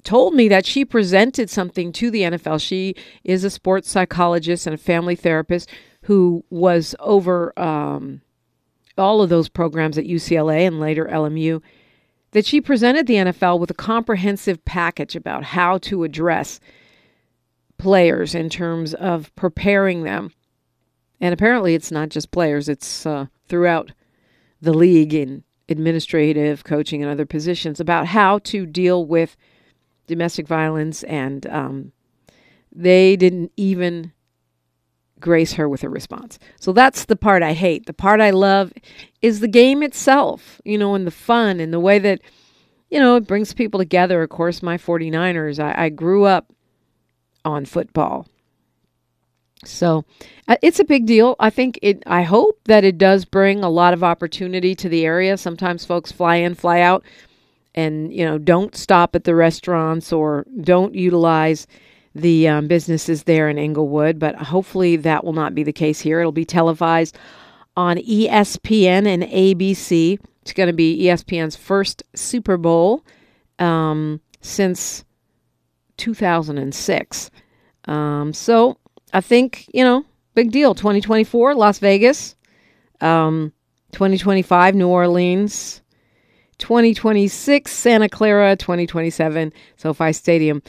told 0.03 0.33
me 0.33 0.47
that 0.47 0.65
she 0.65 0.85
presented 0.85 1.50
something 1.50 1.91
to 1.93 2.11
the 2.11 2.21
NFL. 2.21 2.61
She 2.61 2.95
is 3.23 3.43
a 3.43 3.50
sports 3.50 3.89
psychologist 3.89 4.67
and 4.67 4.73
a 4.73 4.77
family 4.77 5.15
therapist 5.15 5.69
who 6.03 6.43
was 6.50 6.95
over 7.00 7.57
um, 7.59 8.21
all 8.97 9.21
of 9.21 9.29
those 9.29 9.50
programs 9.50 9.97
at 9.97 10.05
UCLA 10.05 10.67
and 10.67 10.79
later 10.79 11.05
LMU. 11.05 11.61
That 12.31 12.45
she 12.45 12.61
presented 12.61 13.07
the 13.07 13.15
NFL 13.15 13.59
with 13.59 13.71
a 13.71 13.75
comprehensive 13.75 14.63
package 14.63 15.17
about 15.17 15.43
how 15.43 15.79
to 15.79 16.03
address 16.03 16.61
players 17.77 18.33
in 18.33 18.50
terms 18.50 18.93
of 18.93 19.35
preparing 19.35 20.03
them. 20.03 20.31
And 21.19 21.33
apparently, 21.33 21.75
it's 21.75 21.91
not 21.91 22.09
just 22.09 22.31
players, 22.31 22.69
it's 22.69 23.05
uh, 23.05 23.25
throughout 23.47 23.91
the 24.61 24.73
league 24.73 25.13
in 25.13 25.43
administrative, 25.67 26.63
coaching, 26.63 27.01
and 27.01 27.11
other 27.11 27.25
positions 27.25 27.79
about 27.79 28.07
how 28.07 28.39
to 28.39 28.65
deal 28.65 29.05
with 29.05 29.35
domestic 30.11 30.47
violence. 30.47 31.01
And 31.03 31.47
um, 31.47 31.91
they 32.71 33.15
didn't 33.15 33.51
even 33.57 34.13
grace 35.19 35.53
her 35.53 35.69
with 35.69 35.83
a 35.83 35.89
response. 35.89 36.37
So 36.59 36.73
that's 36.73 37.05
the 37.05 37.15
part 37.15 37.43
I 37.43 37.53
hate. 37.53 37.85
The 37.85 37.93
part 37.93 38.19
I 38.19 38.31
love 38.31 38.73
is 39.21 39.39
the 39.39 39.47
game 39.47 39.81
itself, 39.83 40.61
you 40.65 40.77
know, 40.77 40.95
and 40.95 41.07
the 41.07 41.11
fun 41.11 41.59
and 41.59 41.73
the 41.73 41.79
way 41.79 41.99
that, 41.99 42.21
you 42.89 42.99
know, 42.99 43.15
it 43.15 43.27
brings 43.27 43.53
people 43.53 43.79
together. 43.79 44.21
Of 44.21 44.29
course, 44.29 44.61
my 44.61 44.77
49ers, 44.77 45.59
I, 45.59 45.85
I 45.85 45.89
grew 45.89 46.25
up 46.25 46.51
on 47.45 47.65
football. 47.65 48.27
So 49.63 50.05
uh, 50.47 50.57
it's 50.63 50.79
a 50.79 50.85
big 50.85 51.05
deal. 51.05 51.35
I 51.39 51.51
think 51.51 51.77
it, 51.83 52.01
I 52.07 52.23
hope 52.23 52.59
that 52.65 52.83
it 52.83 52.97
does 52.97 53.25
bring 53.25 53.63
a 53.63 53.69
lot 53.69 53.93
of 53.93 54.03
opportunity 54.03 54.73
to 54.75 54.89
the 54.89 55.05
area. 55.05 55.37
Sometimes 55.37 55.85
folks 55.85 56.11
fly 56.11 56.37
in, 56.37 56.55
fly 56.55 56.81
out, 56.81 57.03
and, 57.75 58.13
you 58.13 58.25
know, 58.25 58.37
don't 58.37 58.75
stop 58.75 59.15
at 59.15 59.23
the 59.23 59.35
restaurants 59.35 60.11
or 60.11 60.45
don't 60.61 60.93
utilize 60.93 61.67
the 62.13 62.47
um, 62.47 62.67
businesses 62.67 63.23
there 63.23 63.49
in 63.49 63.57
Inglewood. 63.57 64.19
But 64.19 64.35
hopefully 64.35 64.95
that 64.97 65.23
will 65.23 65.33
not 65.33 65.55
be 65.55 65.63
the 65.63 65.73
case 65.73 65.99
here. 65.99 66.19
It'll 66.19 66.31
be 66.31 66.45
televised 66.45 67.17
on 67.77 67.97
ESPN 67.97 69.07
and 69.07 69.23
ABC. 69.23 70.19
It's 70.41 70.53
going 70.53 70.67
to 70.67 70.73
be 70.73 71.03
ESPN's 71.03 71.55
first 71.55 72.03
Super 72.15 72.57
Bowl 72.57 73.05
um, 73.59 74.19
since 74.41 75.05
2006. 75.97 77.31
Um, 77.85 78.33
so 78.33 78.77
I 79.13 79.21
think, 79.21 79.69
you 79.73 79.83
know, 79.83 80.05
big 80.33 80.51
deal. 80.51 80.75
2024, 80.75 81.55
Las 81.55 81.79
Vegas. 81.79 82.35
Um, 82.99 83.53
2025, 83.91 84.75
New 84.75 84.87
Orleans. 84.87 85.80
2026, 86.61 87.69
Santa 87.71 88.07
Clara. 88.07 88.55
2027, 88.55 89.51
SoFi 89.75 90.13
Stadium. 90.13 90.61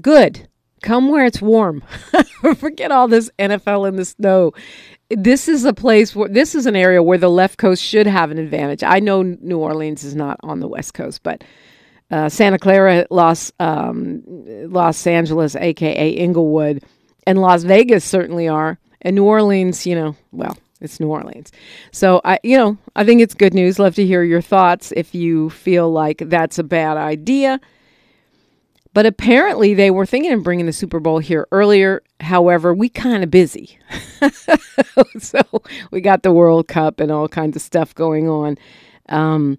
Good. 0.00 0.48
Come 0.82 1.08
where 1.08 1.24
it's 1.24 1.40
warm. 1.40 1.82
Forget 2.56 2.90
all 2.90 3.08
this 3.08 3.30
NFL 3.38 3.88
in 3.88 3.96
the 3.96 4.04
snow. 4.04 4.52
This 5.10 5.46
is 5.48 5.64
a 5.64 5.72
place 5.72 6.16
where 6.16 6.28
this 6.28 6.54
is 6.54 6.66
an 6.66 6.74
area 6.74 7.02
where 7.02 7.18
the 7.18 7.30
left 7.30 7.58
coast 7.58 7.82
should 7.82 8.06
have 8.06 8.30
an 8.30 8.38
advantage. 8.38 8.82
I 8.82 9.00
know 9.00 9.22
New 9.22 9.58
Orleans 9.58 10.02
is 10.02 10.14
not 10.14 10.38
on 10.42 10.60
the 10.60 10.68
west 10.68 10.94
coast, 10.94 11.22
but 11.22 11.44
uh, 12.10 12.28
Santa 12.28 12.58
Clara, 12.58 13.06
Los 13.10 13.52
um, 13.60 14.22
Los 14.26 15.06
Angeles, 15.06 15.56
aka 15.56 16.08
Inglewood, 16.10 16.82
and 17.26 17.38
Las 17.38 17.64
Vegas 17.64 18.04
certainly 18.04 18.48
are, 18.48 18.78
and 19.02 19.14
New 19.14 19.24
Orleans. 19.24 19.86
You 19.86 19.94
know, 19.94 20.16
well, 20.32 20.56
it's 20.80 21.00
New 21.00 21.08
Orleans. 21.08 21.52
So 21.92 22.20
I, 22.24 22.38
you 22.42 22.56
know, 22.56 22.76
I 22.96 23.04
think 23.04 23.20
it's 23.20 23.34
good 23.34 23.54
news. 23.54 23.78
Love 23.78 23.94
to 23.96 24.06
hear 24.06 24.22
your 24.22 24.42
thoughts 24.42 24.92
if 24.96 25.14
you 25.14 25.50
feel 25.50 25.90
like 25.90 26.18
that's 26.18 26.58
a 26.58 26.64
bad 26.64 26.96
idea. 26.96 27.60
But 28.92 29.06
apparently, 29.06 29.74
they 29.74 29.90
were 29.90 30.06
thinking 30.06 30.32
of 30.32 30.44
bringing 30.44 30.66
the 30.66 30.72
Super 30.72 31.00
Bowl 31.00 31.18
here 31.18 31.48
earlier. 31.50 32.00
However, 32.20 32.72
we 32.72 32.88
kind 32.88 33.24
of 33.24 33.30
busy, 33.30 33.76
so 35.18 35.42
we 35.90 36.00
got 36.00 36.22
the 36.22 36.32
World 36.32 36.68
Cup 36.68 37.00
and 37.00 37.10
all 37.10 37.26
kinds 37.26 37.56
of 37.56 37.62
stuff 37.62 37.92
going 37.92 38.28
on. 38.28 38.56
Um, 39.08 39.58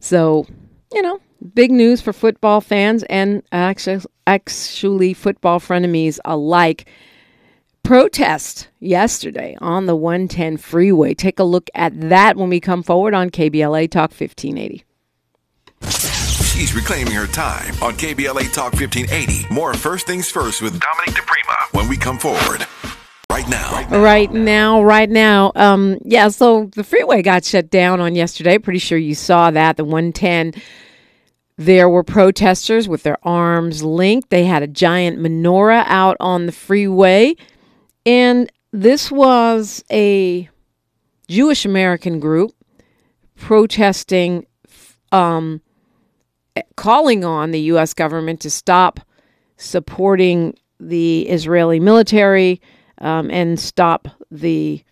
so, 0.00 0.46
you 0.94 1.02
know, 1.02 1.20
big 1.54 1.70
news 1.70 2.00
for 2.00 2.14
football 2.14 2.62
fans 2.62 3.02
and 3.04 3.42
actually, 3.52 4.00
actually 4.26 5.12
football 5.12 5.60
frenemies 5.60 6.18
alike. 6.24 6.90
Protest 7.90 8.68
yesterday 8.78 9.56
on 9.60 9.86
the 9.86 9.96
110 9.96 10.58
freeway. 10.58 11.12
Take 11.12 11.40
a 11.40 11.42
look 11.42 11.68
at 11.74 12.08
that 12.08 12.36
when 12.36 12.48
we 12.48 12.60
come 12.60 12.84
forward 12.84 13.14
on 13.14 13.30
KBLA 13.30 13.90
Talk 13.90 14.12
1580. 14.12 14.84
She's 16.44 16.72
reclaiming 16.72 17.14
her 17.14 17.26
time 17.26 17.74
on 17.82 17.94
KBLA 17.94 18.52
Talk 18.52 18.74
1580. 18.74 19.52
More 19.52 19.74
First 19.74 20.06
Things 20.06 20.30
First 20.30 20.62
with 20.62 20.80
Dominique 20.80 21.20
DePrima 21.20 21.74
when 21.76 21.88
we 21.88 21.96
come 21.96 22.16
forward. 22.16 22.64
Right 23.28 23.48
now. 23.48 23.84
Right 23.90 24.32
now, 24.32 24.84
right 24.84 25.10
now. 25.10 25.50
Um, 25.56 25.98
yeah, 26.04 26.28
so 26.28 26.70
the 26.76 26.84
freeway 26.84 27.22
got 27.22 27.44
shut 27.44 27.70
down 27.70 27.98
on 27.98 28.14
yesterday. 28.14 28.58
Pretty 28.58 28.78
sure 28.78 28.98
you 28.98 29.16
saw 29.16 29.50
that. 29.50 29.76
The 29.76 29.84
110. 29.84 30.54
There 31.56 31.88
were 31.88 32.04
protesters 32.04 32.86
with 32.88 33.02
their 33.02 33.18
arms 33.26 33.82
linked. 33.82 34.30
They 34.30 34.44
had 34.44 34.62
a 34.62 34.68
giant 34.68 35.18
menorah 35.18 35.82
out 35.88 36.16
on 36.20 36.46
the 36.46 36.52
freeway. 36.52 37.34
And 38.06 38.50
this 38.72 39.10
was 39.10 39.84
a 39.90 40.48
Jewish 41.28 41.64
American 41.64 42.20
group 42.20 42.52
protesting, 43.36 44.46
um, 45.12 45.60
calling 46.76 47.24
on 47.24 47.50
the 47.50 47.60
U.S. 47.62 47.94
government 47.94 48.40
to 48.40 48.50
stop 48.50 49.00
supporting 49.56 50.56
the 50.78 51.28
Israeli 51.28 51.80
military 51.80 52.60
um, 52.98 53.30
and 53.30 53.58
stop 53.58 54.08
the 54.30 54.82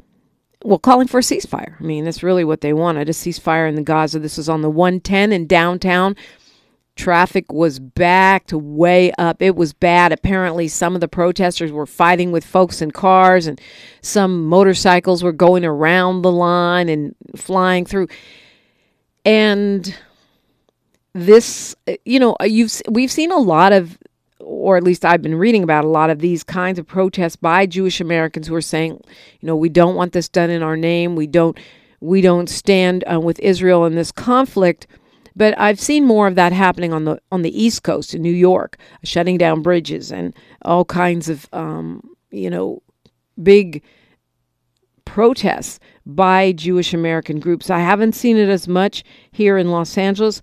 well, 0.64 0.78
calling 0.78 1.06
for 1.06 1.18
a 1.18 1.22
ceasefire. 1.22 1.80
I 1.80 1.84
mean, 1.84 2.04
that's 2.04 2.22
really 2.22 2.44
what 2.44 2.62
they 2.62 2.72
wanted 2.72 3.08
a 3.08 3.12
ceasefire 3.12 3.68
in 3.68 3.76
the 3.76 3.82
Gaza. 3.82 4.18
This 4.18 4.36
was 4.36 4.48
on 4.48 4.62
the 4.62 4.70
110 4.70 5.32
in 5.32 5.46
downtown. 5.46 6.16
Traffic 6.98 7.52
was 7.52 7.78
backed 7.78 8.52
way 8.52 9.12
up. 9.18 9.40
It 9.40 9.56
was 9.56 9.72
bad. 9.72 10.12
Apparently, 10.12 10.68
some 10.68 10.94
of 10.94 11.00
the 11.00 11.08
protesters 11.08 11.72
were 11.72 11.86
fighting 11.86 12.32
with 12.32 12.44
folks 12.44 12.82
in 12.82 12.90
cars, 12.90 13.46
and 13.46 13.60
some 14.02 14.46
motorcycles 14.46 15.22
were 15.22 15.32
going 15.32 15.64
around 15.64 16.22
the 16.22 16.32
line 16.32 16.88
and 16.88 17.14
flying 17.36 17.86
through. 17.86 18.08
And 19.24 19.94
this, 21.14 21.74
you 22.04 22.20
know, 22.20 22.36
you've 22.42 22.82
we've 22.88 23.12
seen 23.12 23.32
a 23.32 23.38
lot 23.38 23.72
of 23.72 23.96
or 24.40 24.76
at 24.76 24.84
least 24.84 25.04
I've 25.04 25.22
been 25.22 25.34
reading 25.34 25.62
about 25.62 25.84
a 25.84 25.88
lot 25.88 26.10
of 26.10 26.20
these 26.20 26.42
kinds 26.44 26.78
of 26.78 26.86
protests 26.86 27.36
by 27.36 27.66
Jewish 27.66 28.00
Americans 28.00 28.46
who 28.46 28.54
are 28.54 28.60
saying, 28.60 29.00
you 29.40 29.46
know, 29.46 29.56
we 29.56 29.68
don't 29.68 29.94
want 29.94 30.12
this 30.12 30.28
done 30.28 30.50
in 30.50 30.62
our 30.62 30.76
name. 30.76 31.16
We 31.16 31.26
don't 31.26 31.58
we 32.00 32.20
don't 32.20 32.48
stand 32.48 33.04
uh, 33.10 33.20
with 33.20 33.38
Israel 33.40 33.84
in 33.84 33.94
this 33.94 34.12
conflict. 34.12 34.86
But 35.36 35.58
I've 35.58 35.80
seen 35.80 36.04
more 36.04 36.26
of 36.26 36.34
that 36.34 36.52
happening 36.52 36.92
on 36.92 37.04
the 37.04 37.20
on 37.30 37.42
the 37.42 37.62
East 37.62 37.82
Coast 37.82 38.14
in 38.14 38.22
New 38.22 38.32
York, 38.32 38.76
shutting 39.04 39.38
down 39.38 39.62
bridges 39.62 40.10
and 40.10 40.34
all 40.62 40.84
kinds 40.84 41.28
of 41.28 41.48
um, 41.52 42.02
you 42.30 42.50
know 42.50 42.82
big 43.42 43.82
protests 45.04 45.80
by 46.06 46.52
Jewish 46.52 46.92
American 46.92 47.40
groups. 47.40 47.70
I 47.70 47.78
haven't 47.78 48.14
seen 48.14 48.36
it 48.36 48.48
as 48.48 48.68
much 48.68 49.04
here 49.32 49.56
in 49.56 49.70
Los 49.70 49.96
Angeles. 49.96 50.42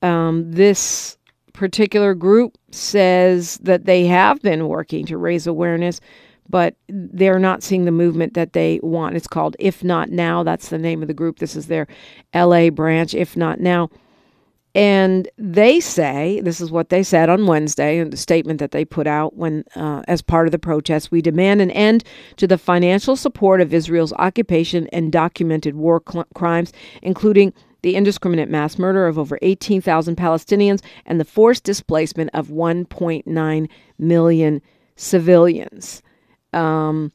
Um, 0.00 0.50
this 0.50 1.18
particular 1.52 2.14
group 2.14 2.58
says 2.70 3.58
that 3.62 3.84
they 3.84 4.06
have 4.06 4.40
been 4.42 4.68
working 4.68 5.06
to 5.06 5.18
raise 5.18 5.46
awareness, 5.46 6.00
but 6.48 6.74
they're 6.88 7.38
not 7.38 7.62
seeing 7.62 7.84
the 7.84 7.90
movement 7.90 8.34
that 8.34 8.52
they 8.52 8.80
want. 8.82 9.16
It's 9.16 9.26
called 9.26 9.56
If 9.58 9.84
Not 9.84 10.10
Now. 10.10 10.42
That's 10.42 10.68
the 10.70 10.78
name 10.78 11.02
of 11.02 11.08
the 11.08 11.14
group. 11.14 11.38
This 11.38 11.54
is 11.54 11.66
their 11.66 11.86
LA 12.34 12.70
branch, 12.70 13.14
If 13.14 13.36
Not 13.36 13.60
Now. 13.60 13.90
And 14.74 15.28
they 15.36 15.80
say, 15.80 16.40
this 16.40 16.60
is 16.60 16.70
what 16.70 16.88
they 16.88 17.02
said 17.02 17.28
on 17.28 17.46
Wednesday 17.46 17.98
in 17.98 18.08
the 18.08 18.16
statement 18.16 18.58
that 18.58 18.70
they 18.70 18.86
put 18.86 19.06
out 19.06 19.36
when, 19.36 19.64
uh, 19.76 20.02
as 20.08 20.22
part 20.22 20.46
of 20.46 20.52
the 20.52 20.58
protest, 20.58 21.10
we 21.10 21.20
demand 21.20 21.60
an 21.60 21.70
end 21.72 22.04
to 22.36 22.46
the 22.46 22.56
financial 22.56 23.14
support 23.14 23.60
of 23.60 23.74
Israel's 23.74 24.14
occupation 24.14 24.86
and 24.88 25.12
documented 25.12 25.74
war 25.74 26.02
cl- 26.08 26.26
crimes, 26.34 26.72
including 27.02 27.52
the 27.82 27.96
indiscriminate 27.96 28.48
mass 28.48 28.78
murder 28.78 29.06
of 29.06 29.18
over 29.18 29.38
18,000 29.42 30.16
Palestinians 30.16 30.82
and 31.04 31.20
the 31.20 31.24
forced 31.24 31.64
displacement 31.64 32.30
of 32.32 32.48
1.9 32.48 33.68
million 33.98 34.62
civilians. 34.96 36.02
Um, 36.54 37.12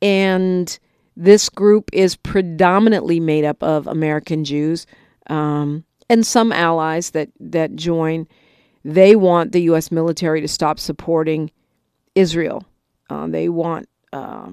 and 0.00 0.78
this 1.16 1.48
group 1.50 1.90
is 1.92 2.16
predominantly 2.16 3.20
made 3.20 3.44
up 3.44 3.62
of 3.62 3.86
American 3.86 4.44
Jews 4.44 4.86
um, 5.28 5.84
and 6.08 6.26
some 6.26 6.52
allies 6.52 7.10
that, 7.10 7.30
that 7.40 7.76
join. 7.76 8.26
They 8.84 9.16
want 9.16 9.52
the 9.52 9.62
U.S. 9.62 9.90
military 9.90 10.40
to 10.40 10.48
stop 10.48 10.78
supporting 10.78 11.50
Israel. 12.14 12.64
Uh, 13.10 13.26
they 13.26 13.48
want, 13.48 13.88
uh, 14.12 14.52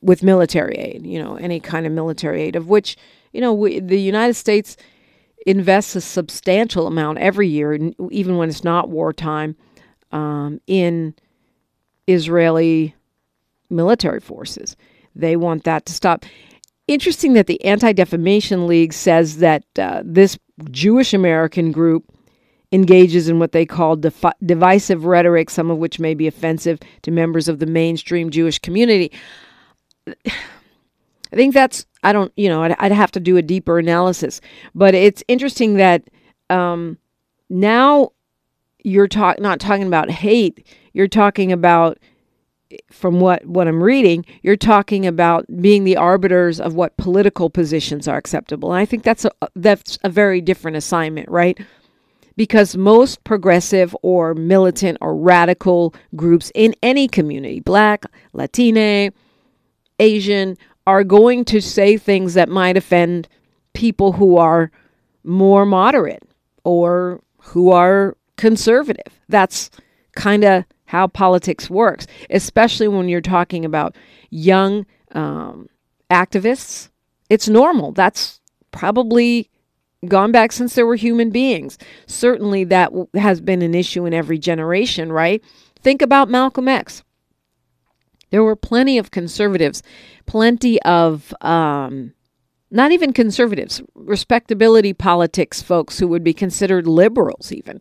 with 0.00 0.22
military 0.22 0.74
aid, 0.74 1.06
you 1.06 1.22
know, 1.22 1.36
any 1.36 1.60
kind 1.60 1.86
of 1.86 1.92
military 1.92 2.42
aid, 2.42 2.56
of 2.56 2.68
which, 2.68 2.96
you 3.32 3.40
know, 3.40 3.52
we, 3.54 3.80
the 3.80 4.00
United 4.00 4.34
States 4.34 4.76
invests 5.46 5.96
a 5.96 6.00
substantial 6.00 6.86
amount 6.86 7.18
every 7.18 7.48
year, 7.48 7.78
even 8.10 8.36
when 8.36 8.48
it's 8.48 8.64
not 8.64 8.88
wartime, 8.88 9.56
um, 10.12 10.60
in 10.66 11.14
Israeli 12.06 12.94
military 13.70 14.20
forces. 14.20 14.76
They 15.14 15.36
want 15.36 15.64
that 15.64 15.86
to 15.86 15.92
stop. 15.92 16.24
Interesting 16.86 17.32
that 17.32 17.46
the 17.46 17.62
Anti 17.64 17.92
Defamation 17.92 18.66
League 18.66 18.92
says 18.92 19.38
that 19.38 19.64
uh, 19.78 20.02
this 20.04 20.38
Jewish 20.70 21.14
American 21.14 21.72
group 21.72 22.04
engages 22.72 23.28
in 23.28 23.38
what 23.38 23.52
they 23.52 23.64
call 23.64 23.96
defi- 23.96 24.32
divisive 24.44 25.04
rhetoric, 25.04 25.48
some 25.48 25.70
of 25.70 25.78
which 25.78 25.98
may 25.98 26.12
be 26.12 26.26
offensive 26.26 26.78
to 27.02 27.10
members 27.10 27.48
of 27.48 27.58
the 27.58 27.66
mainstream 27.66 28.30
Jewish 28.30 28.58
community. 28.58 29.12
I 30.26 31.36
think 31.36 31.54
that's, 31.54 31.86
I 32.04 32.12
don't, 32.12 32.32
you 32.36 32.48
know, 32.48 32.62
I'd, 32.62 32.76
I'd 32.78 32.92
have 32.92 33.10
to 33.12 33.20
do 33.20 33.36
a 33.36 33.42
deeper 33.42 33.78
analysis. 33.78 34.40
But 34.74 34.94
it's 34.94 35.24
interesting 35.26 35.74
that 35.74 36.04
um, 36.50 36.98
now 37.48 38.12
you're 38.84 39.08
talk, 39.08 39.40
not 39.40 39.58
talking 39.58 39.86
about 39.86 40.10
hate, 40.10 40.66
you're 40.92 41.08
talking 41.08 41.50
about 41.50 41.98
from 42.90 43.20
what 43.20 43.44
what 43.46 43.68
I'm 43.68 43.82
reading, 43.82 44.24
you're 44.42 44.56
talking 44.56 45.06
about 45.06 45.46
being 45.60 45.84
the 45.84 45.96
arbiters 45.96 46.60
of 46.60 46.74
what 46.74 46.96
political 46.96 47.50
positions 47.50 48.08
are 48.08 48.16
acceptable. 48.16 48.72
And 48.72 48.80
I 48.80 48.84
think 48.84 49.02
that's 49.02 49.24
a 49.24 49.30
that's 49.54 49.98
a 50.04 50.08
very 50.08 50.40
different 50.40 50.76
assignment, 50.76 51.28
right? 51.28 51.58
Because 52.36 52.76
most 52.76 53.22
progressive 53.24 53.96
or 54.02 54.34
militant 54.34 54.98
or 55.00 55.16
radical 55.16 55.94
groups 56.16 56.50
in 56.54 56.74
any 56.82 57.06
community, 57.06 57.60
black, 57.60 58.04
Latina, 58.32 59.10
Asian, 60.00 60.58
are 60.86 61.04
going 61.04 61.44
to 61.46 61.60
say 61.60 61.96
things 61.96 62.34
that 62.34 62.48
might 62.48 62.76
offend 62.76 63.28
people 63.72 64.12
who 64.12 64.36
are 64.36 64.70
more 65.22 65.64
moderate 65.64 66.22
or 66.64 67.20
who 67.38 67.70
are 67.70 68.16
conservative. 68.36 69.20
That's 69.28 69.70
kind 70.14 70.44
of 70.44 70.64
how 70.94 71.08
politics 71.08 71.68
works, 71.68 72.06
especially 72.30 72.86
when 72.86 73.08
you're 73.08 73.20
talking 73.20 73.64
about 73.64 73.96
young 74.30 74.86
um, 75.10 75.68
activists. 76.08 76.88
It's 77.28 77.48
normal. 77.48 77.90
That's 77.90 78.40
probably 78.70 79.50
gone 80.06 80.30
back 80.30 80.52
since 80.52 80.76
there 80.76 80.86
were 80.86 80.94
human 80.94 81.30
beings. 81.30 81.78
Certainly, 82.06 82.64
that 82.64 82.92
has 83.14 83.40
been 83.40 83.60
an 83.60 83.74
issue 83.74 84.06
in 84.06 84.14
every 84.14 84.38
generation, 84.38 85.10
right? 85.10 85.42
Think 85.80 86.00
about 86.00 86.30
Malcolm 86.30 86.68
X. 86.68 87.02
There 88.30 88.44
were 88.44 88.54
plenty 88.54 88.96
of 88.96 89.10
conservatives, 89.10 89.82
plenty 90.26 90.80
of 90.82 91.34
um, 91.40 92.14
not 92.70 92.92
even 92.92 93.12
conservatives, 93.12 93.82
respectability 93.96 94.92
politics 94.92 95.60
folks 95.60 95.98
who 95.98 96.06
would 96.06 96.22
be 96.22 96.34
considered 96.34 96.86
liberals, 96.86 97.50
even, 97.50 97.80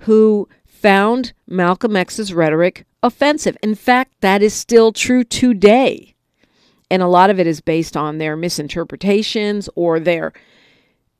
who 0.00 0.46
found 0.80 1.32
Malcolm 1.46 1.96
X's 1.96 2.32
rhetoric 2.32 2.86
offensive. 3.02 3.56
In 3.62 3.74
fact, 3.74 4.14
that 4.20 4.42
is 4.42 4.54
still 4.54 4.92
true 4.92 5.24
today. 5.24 6.14
And 6.90 7.02
a 7.02 7.08
lot 7.08 7.30
of 7.30 7.38
it 7.38 7.46
is 7.46 7.60
based 7.60 7.96
on 7.96 8.18
their 8.18 8.36
misinterpretations 8.36 9.68
or 9.76 10.00
their 10.00 10.32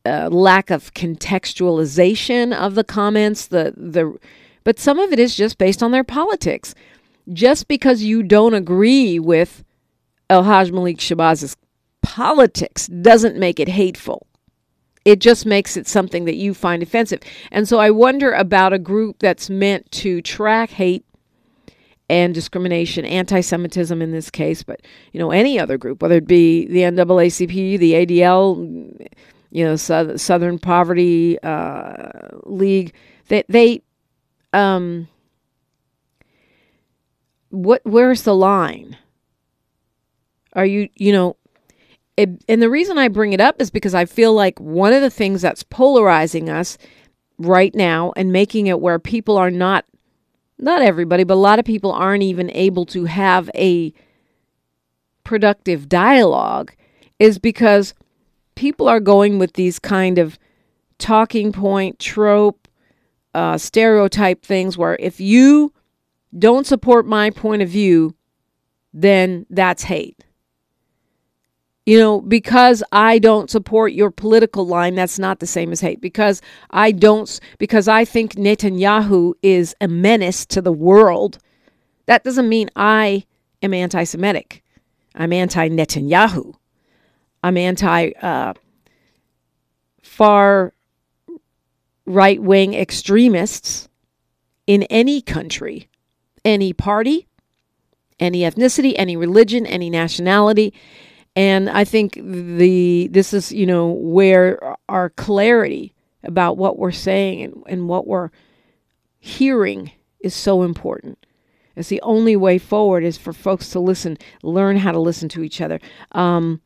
uh, 0.05 0.29
lack 0.31 0.71
of 0.71 0.95
contextualization 0.95 2.55
of 2.55 2.75
the 2.75 2.85
comments. 2.85 3.47
The 3.47 3.75
the, 3.77 4.19
but 4.65 4.79
some 4.79 4.99
of 4.99 5.13
it 5.13 5.19
is 5.19 5.37
just 5.37 5.59
based 5.59 5.83
on 5.83 5.93
their 5.93 6.05
politics. 6.05 6.75
Just 7.33 7.69
because 7.69 8.03
you 8.03 8.23
don't 8.23 8.55
agree 8.55 9.19
with 9.19 9.63
El 10.29 10.45
Haj 10.45 10.73
Malik 10.73 10.99
Shabazz's 10.99 11.57
politics 12.03 12.87
doesn't 12.87 13.37
make 13.37 13.61
it 13.61 13.69
hateful 13.69 14.27
it 15.05 15.21
just 15.21 15.47
makes 15.47 15.77
it 15.77 15.87
something 15.87 16.25
that 16.27 16.37
you 16.37 16.55
find 16.55 16.83
offensive. 16.83 17.21
And 17.51 17.67
so 17.69 17.79
I 17.79 17.91
wonder 17.91 18.33
about 18.33 18.73
a 18.73 18.79
group 18.79 19.19
that's 19.19 19.49
meant 19.49 19.91
to 19.93 20.21
track 20.23 20.71
hate 20.71 21.05
and 22.09 22.35
discrimination, 22.35 23.05
anti 23.05 23.41
Semitism 23.41 24.03
in 24.03 24.11
this 24.11 24.31
case, 24.31 24.63
but 24.63 24.83
you 25.13 25.21
know, 25.21 25.31
any 25.31 25.59
other 25.59 25.79
group, 25.79 26.03
whether 26.03 26.17
it 26.17 26.27
be 26.27 26.67
the 26.67 26.81
NAACP, 26.81 27.79
the 27.79 27.93
ADL, 27.93 29.09
you 29.51 29.65
know, 29.65 29.77
Southern 29.77 30.59
Poverty 30.59 31.41
uh, 31.43 32.11
League, 32.45 32.93
they, 33.29 33.45
they 33.49 33.83
um, 34.53 35.09
what 37.51 37.83
where's 37.85 38.23
the 38.23 38.35
line? 38.35 38.97
Are 40.55 40.67
you, 40.67 40.89
you 40.95 41.13
know, 41.13 41.37
it, 42.21 42.45
and 42.49 42.63
the 42.63 42.71
reason 42.71 42.99
I 42.99 43.09
bring 43.09 43.33
it 43.33 43.41
up 43.41 43.61
is 43.61 43.71
because 43.71 43.95
I 43.95 44.05
feel 44.05 44.35
like 44.35 44.59
one 44.61 44.93
of 44.93 45.03
the 45.03 45.11
things 45.11 45.43
that's 45.43 45.63
polarizing 45.63 46.49
us 46.49 46.77
right 47.39 47.75
now 47.75 48.13
and 48.17 48.33
making 48.33 48.67
it 48.67 48.81
where 48.81 48.99
people 48.99 49.37
are 49.37 49.51
not, 49.51 49.87
not 50.59 50.83
everybody, 50.83 51.25
but 51.25 51.35
a 51.35 51.37
lot 51.37 51.59
of 51.59 51.65
people 51.65 51.93
aren't 51.93 52.23
even 52.23 52.51
able 52.51 52.85
to 52.87 53.07
have 53.07 53.51
a 53.55 53.93
productive 55.25 55.89
dialogue 55.89 56.73
is 57.19 57.39
because 57.39 57.95
people 58.55 58.89
are 58.89 59.01
going 59.01 59.39
with 59.39 59.55
these 59.55 59.79
kind 59.79 60.19
of 60.19 60.39
talking 60.99 61.53
point, 61.53 61.99
trope, 61.99 62.69
uh, 63.33 63.57
stereotype 63.57 64.45
things 64.45 64.77
where 64.77 64.97
if 65.01 65.21
you 65.21 65.73
don't 66.39 66.67
support 66.67 67.07
my 67.07 67.31
point 67.31 67.63
of 67.63 67.69
view, 67.69 68.15
then 68.93 69.47
that's 69.49 69.85
hate. 69.85 70.25
You 71.91 71.99
know, 71.99 72.21
because 72.21 72.85
I 72.93 73.19
don't 73.19 73.51
support 73.51 73.95
your 73.95 74.13
political 74.13 74.65
line, 74.65 74.95
that's 74.95 75.19
not 75.19 75.41
the 75.41 75.47
same 75.49 75.73
as 75.73 75.81
hate. 75.81 76.01
Because 76.01 76.41
I 76.71 76.93
don't, 76.93 77.41
because 77.59 77.89
I 77.89 78.05
think 78.05 78.35
Netanyahu 78.35 79.33
is 79.43 79.75
a 79.81 79.89
menace 79.89 80.47
to 80.47 80.63
the 80.63 80.71
world, 80.71 81.39
that 82.07 82.23
doesn't 82.23 82.49
mean 82.49 82.71
I 82.77 83.25
am 83.61 83.75
anti 83.75 84.05
Semitic. 84.05 84.63
I'm 85.17 85.33
anti 85.33 85.69
Netanyahu. 85.69 86.55
I'm 87.43 87.57
anti 87.57 88.13
uh, 88.23 88.55
far 90.01 90.73
right 92.07 92.41
wing 92.41 92.73
extremists 92.73 93.89
in 94.69 94.85
any 94.85 95.21
country, 95.21 95.89
any 96.45 96.73
party, 96.73 97.27
any 98.21 98.43
ethnicity, 98.43 98.95
any 98.95 99.17
religion, 99.17 99.67
any 99.67 99.91
nationality. 99.91 100.73
And 101.37 101.71
I 101.71 101.85
think 101.85 102.15
the 102.15 103.09
this 103.11 103.33
is, 103.33 103.53
you 103.53 103.67
know, 103.67 103.89
where 103.89 104.77
our 104.89 105.11
clarity 105.11 105.95
about 106.25 106.57
what 106.57 106.79
we're 106.79 106.91
saying 106.91 107.45
and, 107.45 107.63
and 107.67 107.89
what 107.89 108.07
we're 108.07 108.31
hearing 109.19 109.93
is 110.21 110.35
so 110.35 110.63
important. 110.63 111.19
It's 111.77 111.89
the 111.89 112.03
only 112.03 112.37
way 112.37 112.59
forward 112.59 113.05
is 113.05 113.17
for 113.17 113.33
folks 113.33 113.71
to 113.71 113.81
listen, 113.81 114.19
learn 114.43 114.77
how 114.77 114.93
to 114.93 114.99
listen 114.99 115.29
to 115.31 115.43
each 115.43 115.61
other. 115.61 115.81
Um, 116.13 116.61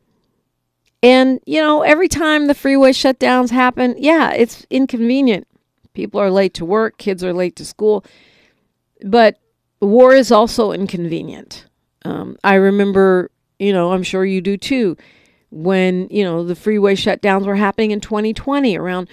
and, 1.02 1.40
you 1.44 1.60
know, 1.60 1.82
every 1.82 2.08
time 2.08 2.46
the 2.46 2.54
freeway 2.54 2.92
shutdowns 2.92 3.50
happen, 3.50 3.94
yeah, 3.98 4.32
it's 4.32 4.66
inconvenient. 4.70 5.46
People 5.92 6.20
are 6.20 6.30
late 6.30 6.54
to 6.54 6.64
work, 6.64 6.98
kids 6.98 7.22
are 7.22 7.32
late 7.32 7.54
to 7.56 7.64
school. 7.64 8.04
But 9.02 9.38
war 9.80 10.14
is 10.14 10.32
also 10.32 10.72
inconvenient. 10.72 11.66
Um, 12.04 12.36
I 12.42 12.54
remember 12.54 13.30
you 13.58 13.72
know, 13.72 13.92
I'm 13.92 14.02
sure 14.02 14.24
you 14.24 14.40
do 14.40 14.56
too, 14.56 14.96
when, 15.50 16.08
you 16.10 16.24
know, 16.24 16.44
the 16.44 16.56
freeway 16.56 16.94
shutdowns 16.94 17.46
were 17.46 17.56
happening 17.56 17.90
in 17.90 18.00
2020 18.00 18.76
around 18.76 19.08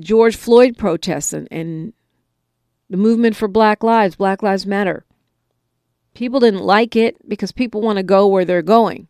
George 0.00 0.36
Floyd 0.36 0.76
protests 0.76 1.32
and, 1.32 1.48
and 1.50 1.92
the 2.90 2.96
movement 2.96 3.36
for 3.36 3.48
Black 3.48 3.82
Lives, 3.82 4.16
Black 4.16 4.42
Lives 4.42 4.66
Matter. 4.66 5.04
People 6.14 6.40
didn't 6.40 6.62
like 6.62 6.96
it 6.96 7.16
because 7.28 7.52
people 7.52 7.80
want 7.80 7.98
to 7.98 8.02
go 8.02 8.26
where 8.26 8.44
they're 8.44 8.62
going. 8.62 9.06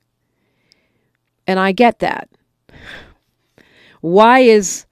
And 1.46 1.58
I 1.58 1.72
get 1.72 2.00
that. 2.00 2.28
Why 4.00 4.40
is 4.40 4.86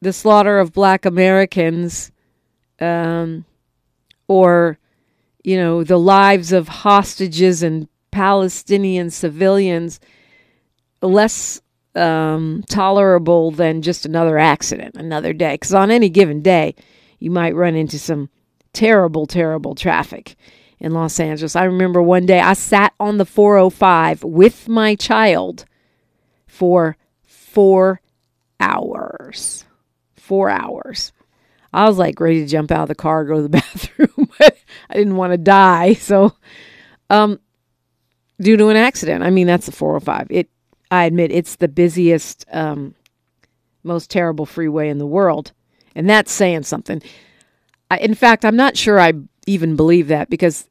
the 0.00 0.12
slaughter 0.12 0.58
of 0.58 0.72
black 0.72 1.06
Americans 1.06 2.10
um, 2.80 3.44
or, 4.26 4.78
you 5.42 5.56
know, 5.56 5.84
the 5.84 5.98
lives 5.98 6.52
of 6.52 6.68
hostages 6.68 7.62
and 7.62 7.88
Palestinian 8.14 9.10
civilians 9.10 9.98
less 11.02 11.60
um, 11.96 12.62
tolerable 12.68 13.50
than 13.50 13.82
just 13.82 14.06
another 14.06 14.38
accident, 14.38 14.94
another 14.94 15.32
day. 15.32 15.54
Because 15.54 15.74
on 15.74 15.90
any 15.90 16.08
given 16.08 16.40
day, 16.40 16.76
you 17.18 17.32
might 17.32 17.56
run 17.56 17.74
into 17.74 17.98
some 17.98 18.30
terrible, 18.72 19.26
terrible 19.26 19.74
traffic 19.74 20.36
in 20.78 20.92
Los 20.92 21.18
Angeles. 21.18 21.56
I 21.56 21.64
remember 21.64 22.00
one 22.00 22.24
day 22.24 22.38
I 22.38 22.52
sat 22.52 22.94
on 23.00 23.18
the 23.18 23.26
405 23.26 24.22
with 24.22 24.68
my 24.68 24.94
child 24.94 25.64
for 26.46 26.96
four 27.24 28.00
hours. 28.60 29.64
Four 30.14 30.50
hours. 30.50 31.10
I 31.72 31.88
was 31.88 31.98
like 31.98 32.20
ready 32.20 32.42
to 32.42 32.46
jump 32.46 32.70
out 32.70 32.82
of 32.82 32.88
the 32.88 32.94
car, 32.94 33.24
go 33.24 33.36
to 33.36 33.42
the 33.42 33.48
bathroom, 33.48 34.30
but 34.38 34.56
I 34.88 34.94
didn't 34.94 35.16
want 35.16 35.32
to 35.32 35.38
die. 35.38 35.94
So, 35.94 36.36
um, 37.10 37.40
due 38.40 38.56
to 38.56 38.68
an 38.68 38.76
accident, 38.76 39.22
I 39.22 39.30
mean, 39.30 39.46
that's 39.46 39.66
the 39.66 39.72
405. 39.72 40.26
It, 40.30 40.48
I 40.90 41.04
admit, 41.04 41.32
it's 41.32 41.56
the 41.56 41.68
busiest, 41.68 42.44
um, 42.52 42.94
most 43.82 44.10
terrible 44.10 44.46
freeway 44.46 44.88
in 44.88 44.98
the 44.98 45.06
world. 45.06 45.52
And 45.94 46.08
that's 46.08 46.32
saying 46.32 46.64
something. 46.64 47.02
I, 47.90 47.98
in 47.98 48.14
fact, 48.14 48.44
I'm 48.44 48.56
not 48.56 48.76
sure 48.76 48.98
I 48.98 49.12
even 49.46 49.76
believe 49.76 50.08
that 50.08 50.30
because 50.30 50.68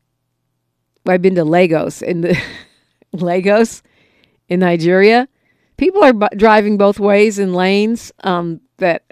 I've 1.08 1.22
been 1.22 1.36
to 1.36 1.46
Lagos 1.46 2.02
in 2.02 2.22
the 2.22 2.42
Lagos 3.14 3.84
in 4.50 4.60
Nigeria. 4.60 5.28
People 5.78 6.04
are 6.04 6.14
bu- 6.14 6.36
driving 6.36 6.78
both 6.78 7.00
ways 7.00 7.40
in 7.40 7.54
lanes 7.54 8.12
um, 8.24 8.62
that 8.78 9.04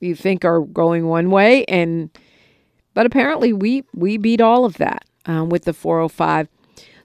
you 0.00 0.14
think 0.14 0.44
are 0.44 0.60
going 0.60 1.06
one 1.06 1.30
way, 1.30 1.64
and 1.66 2.10
but 2.94 3.06
apparently 3.06 3.52
we 3.52 3.84
we 3.94 4.16
beat 4.16 4.40
all 4.40 4.64
of 4.64 4.76
that 4.78 5.04
um, 5.26 5.48
with 5.48 5.64
the 5.64 5.72
405. 5.72 6.48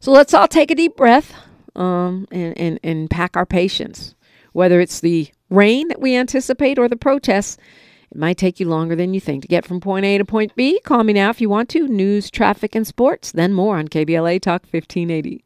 So 0.06 0.12
let's 0.12 0.36
all 0.36 0.48
take 0.48 0.70
a 0.70 0.76
deep 0.76 0.96
breath 0.96 1.34
um, 1.76 2.28
and, 2.30 2.56
and 2.60 2.80
and 2.84 3.10
pack 3.10 3.36
our 3.36 3.48
patience. 3.48 4.14
Whether 4.54 4.80
it's 4.80 5.00
the 5.00 5.30
rain 5.50 5.88
that 5.88 6.00
we 6.00 6.16
anticipate 6.16 6.78
or 6.78 6.88
the 6.88 6.96
protests, 6.96 7.58
it 8.12 8.18
might 8.20 8.38
take 8.38 8.60
you 8.60 8.70
longer 8.70 8.96
than 8.96 9.16
you 9.16 9.20
think 9.20 9.42
to 9.42 9.48
get 9.48 9.66
from 9.66 9.82
point 9.82 10.06
A 10.06 10.20
to 10.20 10.24
point 10.24 10.56
B. 10.56 10.80
Call 10.82 11.04
me 11.04 11.14
now 11.14 11.32
if 11.32 11.42
you 11.42 11.50
want 11.50 11.70
to. 11.70 11.88
News, 11.88 12.30
traffic, 12.30 12.76
and 12.76 12.86
sports. 12.86 13.32
Then 13.32 13.52
more 13.52 13.78
on 13.78 13.88
KBLA 13.88 14.44
Talk 14.44 14.62
1580. 14.70 15.44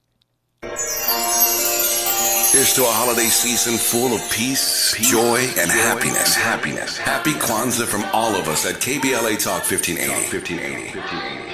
Here's 2.52 2.74
to 2.74 2.82
a 2.82 2.92
holiday 2.92 3.30
season 3.30 3.78
full 3.78 4.14
of 4.14 4.22
peace, 4.30 4.94
joy, 5.10 5.40
and 5.58 5.72
happiness. 5.72 6.36
Happiness. 6.36 6.98
Happy 6.98 7.32
Kwanzaa 7.32 7.86
from 7.86 8.04
all 8.12 8.36
of 8.36 8.50
us 8.50 8.66
at 8.66 8.82
KBLA 8.82 9.42
Talk 9.42 9.64
1580. 9.64 10.12
1580. 10.36 11.00
1580. 11.00 11.49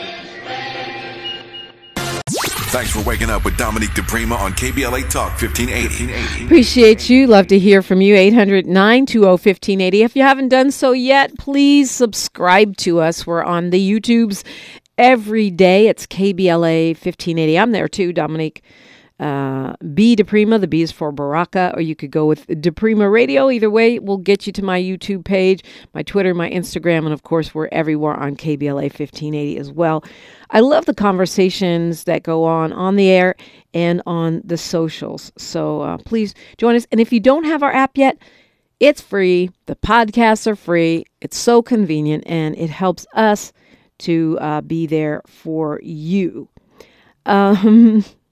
Thanks 2.76 2.92
for 2.92 3.02
waking 3.08 3.30
up 3.30 3.46
with 3.46 3.56
Dominique 3.56 3.92
DePrima 3.92 4.38
on 4.38 4.52
KBLA 4.52 5.10
Talk 5.10 5.42
1580. 5.42 6.44
Appreciate 6.44 7.10
you. 7.10 7.26
Love 7.26 7.48
to 7.48 7.58
hear 7.58 7.82
from 7.82 8.02
you. 8.02 8.18
800 8.18 8.66
920 8.66 9.26
1580. 9.26 10.04
If 10.04 10.14
you 10.14 10.24
haven't 10.24 10.50
done 10.50 10.72
so 10.72 10.92
yet, 10.92 11.38
please 11.38 11.90
subscribe 11.90 12.76
to 12.80 13.00
us. 13.00 13.26
We're 13.26 13.46
on 13.46 13.70
the 13.70 13.80
YouTubes 13.80 14.44
every 14.98 15.50
day. 15.52 15.88
It's 15.88 16.06
KBLA 16.06 16.90
1580. 16.90 17.58
I'm 17.58 17.72
there 17.72 17.88
too, 17.88 18.12
Dominique. 18.12 18.62
Uh, 19.18 19.76
B 19.94 20.16
DePrima, 20.16 20.60
the 20.60 20.68
B 20.68 20.82
is 20.82 20.92
for 20.92 21.12
Baraka, 21.12 21.72
or 21.76 21.82
you 21.82 21.96
could 21.96 22.12
go 22.12 22.26
with 22.26 22.46
De 22.60 22.72
Prima 22.72 23.10
Radio. 23.10 23.50
Either 23.50 23.70
way, 23.70 23.98
we'll 23.98 24.18
get 24.18 24.46
you 24.46 24.52
to 24.54 24.64
my 24.64 24.80
YouTube 24.82 25.24
page, 25.24 25.64
my 25.94 26.04
Twitter, 26.04 26.34
my 26.34 26.50
Instagram, 26.50 27.06
and 27.06 27.14
of 27.14 27.24
course, 27.24 27.56
we're 27.56 27.70
everywhere 27.72 28.14
on 28.16 28.36
KBLA 28.36 28.84
1580 28.84 29.58
as 29.58 29.72
well. 29.72 30.04
I 30.50 30.60
love 30.60 30.86
the 30.86 30.94
conversations 30.94 32.04
that 32.04 32.24
go 32.24 32.44
on 32.44 32.74
on 32.74 32.98
the 32.98 33.10
air 33.10 33.36
and 33.74 34.02
on 34.06 34.42
the 34.44 34.58
socials. 34.58 35.32
So 35.38 35.82
uh, 35.82 35.98
please 36.00 36.34
join 36.58 36.76
us. 36.76 36.86
And 36.92 37.00
if 37.00 37.14
you 37.14 37.22
don't 37.22 37.46
have 37.46 37.64
our 37.64 37.74
app 37.74 37.98
yet, 37.98 38.18
it's 38.80 39.02
free. 39.02 39.50
The 39.66 39.76
podcasts 39.76 40.46
are 40.46 40.56
free. 40.56 41.06
It's 41.22 41.38
so 41.38 41.62
convenient 41.62 42.26
and 42.28 42.58
it 42.58 42.70
helps 42.70 43.08
us 43.14 43.54
to 44.00 44.38
uh, 44.42 44.62
be 44.62 44.86
there 44.86 45.22
for 45.26 45.80
you. 45.82 46.50
Um, 47.26 48.04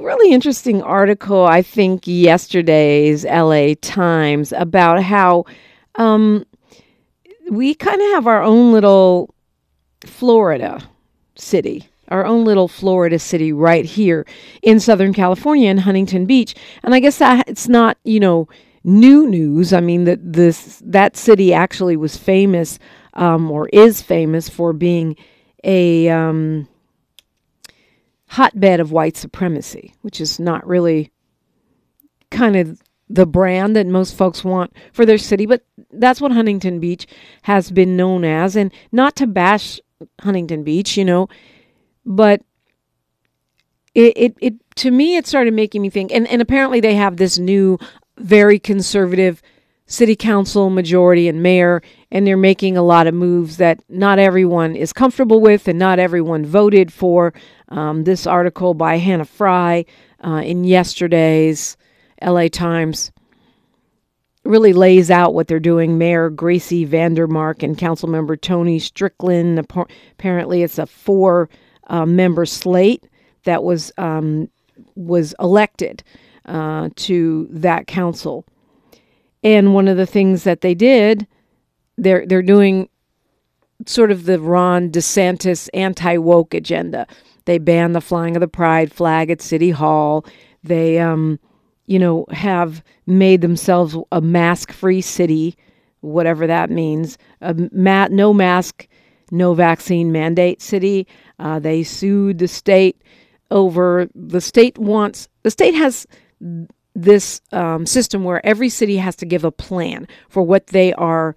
really 0.00 0.32
interesting 0.32 0.82
article, 0.82 1.44
I 1.44 1.62
think, 1.62 2.02
yesterday's 2.06 3.24
LA 3.24 3.74
Times 3.80 4.52
about 4.52 5.02
how 5.02 5.44
um, 5.96 6.44
we 7.50 7.74
kind 7.74 8.00
of 8.00 8.08
have 8.10 8.26
our 8.26 8.42
own 8.42 8.72
little 8.72 9.34
Florida 10.04 10.82
city, 11.36 11.88
our 12.08 12.24
own 12.24 12.44
little 12.44 12.68
Florida 12.68 13.18
city 13.18 13.52
right 13.52 13.84
here 13.84 14.26
in 14.62 14.80
Southern 14.80 15.12
California 15.12 15.70
in 15.70 15.78
Huntington 15.78 16.26
Beach. 16.26 16.54
And 16.82 16.94
I 16.94 17.00
guess 17.00 17.18
that 17.18 17.48
it's 17.48 17.68
not, 17.68 17.98
you 18.04 18.20
know, 18.20 18.48
new 18.84 19.28
news. 19.28 19.72
I 19.72 19.80
mean 19.80 20.04
that 20.04 20.20
this 20.32 20.82
that 20.84 21.16
city 21.16 21.52
actually 21.52 21.96
was 21.96 22.16
famous 22.16 22.78
um, 23.14 23.50
or 23.50 23.68
is 23.68 24.00
famous 24.02 24.48
for 24.48 24.72
being 24.72 25.16
a 25.64 26.08
um, 26.08 26.68
hotbed 28.28 28.80
of 28.80 28.92
white 28.92 29.16
supremacy, 29.16 29.94
which 30.02 30.20
is 30.20 30.38
not 30.38 30.66
really 30.66 31.10
kind 32.30 32.56
of 32.56 32.82
the 33.08 33.26
brand 33.26 33.74
that 33.74 33.86
most 33.86 34.16
folks 34.16 34.44
want 34.44 34.72
for 34.92 35.06
their 35.06 35.18
city, 35.18 35.46
but 35.46 35.64
that's 35.92 36.20
what 36.20 36.32
Huntington 36.32 36.78
Beach 36.78 37.06
has 37.42 37.70
been 37.70 37.96
known 37.96 38.24
as. 38.24 38.54
And 38.54 38.72
not 38.92 39.16
to 39.16 39.26
bash 39.26 39.80
Huntington 40.20 40.62
Beach, 40.62 40.96
you 40.96 41.04
know, 41.04 41.28
but 42.04 42.42
it, 43.94 44.12
it, 44.16 44.36
it 44.40 44.54
to 44.76 44.90
me 44.90 45.16
it 45.16 45.26
started 45.26 45.54
making 45.54 45.82
me 45.82 45.90
think 45.90 46.12
and, 46.12 46.28
and 46.28 46.40
apparently 46.40 46.80
they 46.80 46.94
have 46.94 47.16
this 47.16 47.38
new 47.38 47.78
very 48.18 48.58
conservative 48.58 49.42
city 49.86 50.14
council 50.14 50.70
majority 50.70 51.28
and 51.28 51.42
mayor 51.42 51.82
and 52.12 52.26
they're 52.26 52.36
making 52.36 52.76
a 52.76 52.82
lot 52.82 53.06
of 53.06 53.14
moves 53.14 53.56
that 53.56 53.82
not 53.88 54.18
everyone 54.18 54.76
is 54.76 54.92
comfortable 54.92 55.40
with 55.40 55.66
and 55.66 55.78
not 55.78 55.98
everyone 55.98 56.44
voted 56.44 56.92
for 56.92 57.32
um, 57.68 58.04
this 58.04 58.26
article 58.26 58.74
by 58.74 58.96
hannah 58.96 59.24
fry 59.24 59.84
uh, 60.24 60.42
in 60.44 60.64
yesterday's 60.64 61.76
la 62.22 62.48
times 62.48 63.12
really 64.48 64.72
lays 64.72 65.10
out 65.10 65.34
what 65.34 65.46
they're 65.46 65.60
doing. 65.60 65.98
Mayor 65.98 66.30
Gracey 66.30 66.86
Van 66.86 67.14
Der 67.14 67.26
Mark 67.26 67.62
and 67.62 67.76
Councilmember 67.76 68.40
Tony 68.40 68.78
Strickland. 68.78 69.58
Apparently, 69.58 70.62
it's 70.62 70.78
a 70.78 70.86
four 70.86 71.48
uh, 71.88 72.06
member 72.06 72.46
slate 72.46 73.04
that 73.44 73.62
was 73.62 73.92
um, 73.98 74.48
was 74.94 75.34
elected 75.38 76.02
uh, 76.46 76.88
to 76.96 77.46
that 77.50 77.86
council. 77.86 78.44
And 79.44 79.74
one 79.74 79.86
of 79.86 79.96
the 79.96 80.06
things 80.06 80.44
that 80.44 80.62
they 80.62 80.74
did, 80.74 81.26
they're 81.96 82.26
they're 82.26 82.42
doing 82.42 82.88
sort 83.86 84.10
of 84.10 84.24
the 84.24 84.40
Ron 84.40 84.90
DeSantis 84.90 85.68
anti 85.74 86.16
woke 86.16 86.54
agenda. 86.54 87.06
They 87.48 87.56
ban 87.56 87.94
the 87.94 88.02
flying 88.02 88.36
of 88.36 88.40
the 88.40 88.46
pride 88.46 88.92
flag 88.92 89.30
at 89.30 89.40
City 89.40 89.70
Hall. 89.70 90.26
They 90.62 90.98
um, 90.98 91.40
you 91.86 91.98
know, 91.98 92.26
have 92.30 92.84
made 93.06 93.40
themselves 93.40 93.96
a 94.12 94.20
mask 94.20 94.70
free 94.70 95.00
city, 95.00 95.56
whatever 96.00 96.46
that 96.46 96.68
means. 96.68 97.16
A 97.40 97.54
ma- 97.72 98.08
no 98.10 98.34
mask, 98.34 98.86
no 99.30 99.54
vaccine 99.54 100.12
mandate 100.12 100.60
city. 100.60 101.06
Uh, 101.38 101.58
they 101.58 101.82
sued 101.82 102.38
the 102.38 102.46
state 102.46 103.02
over 103.50 104.06
the 104.14 104.42
state 104.42 104.76
wants, 104.76 105.30
the 105.44 105.50
state 105.50 105.74
has 105.74 106.06
this 106.94 107.40
um, 107.52 107.86
system 107.86 108.22
where 108.22 108.44
every 108.44 108.68
city 108.68 108.98
has 108.98 109.16
to 109.16 109.24
give 109.24 109.44
a 109.44 109.50
plan 109.50 110.06
for 110.28 110.42
what 110.42 110.66
they 110.66 110.92
are, 110.92 111.34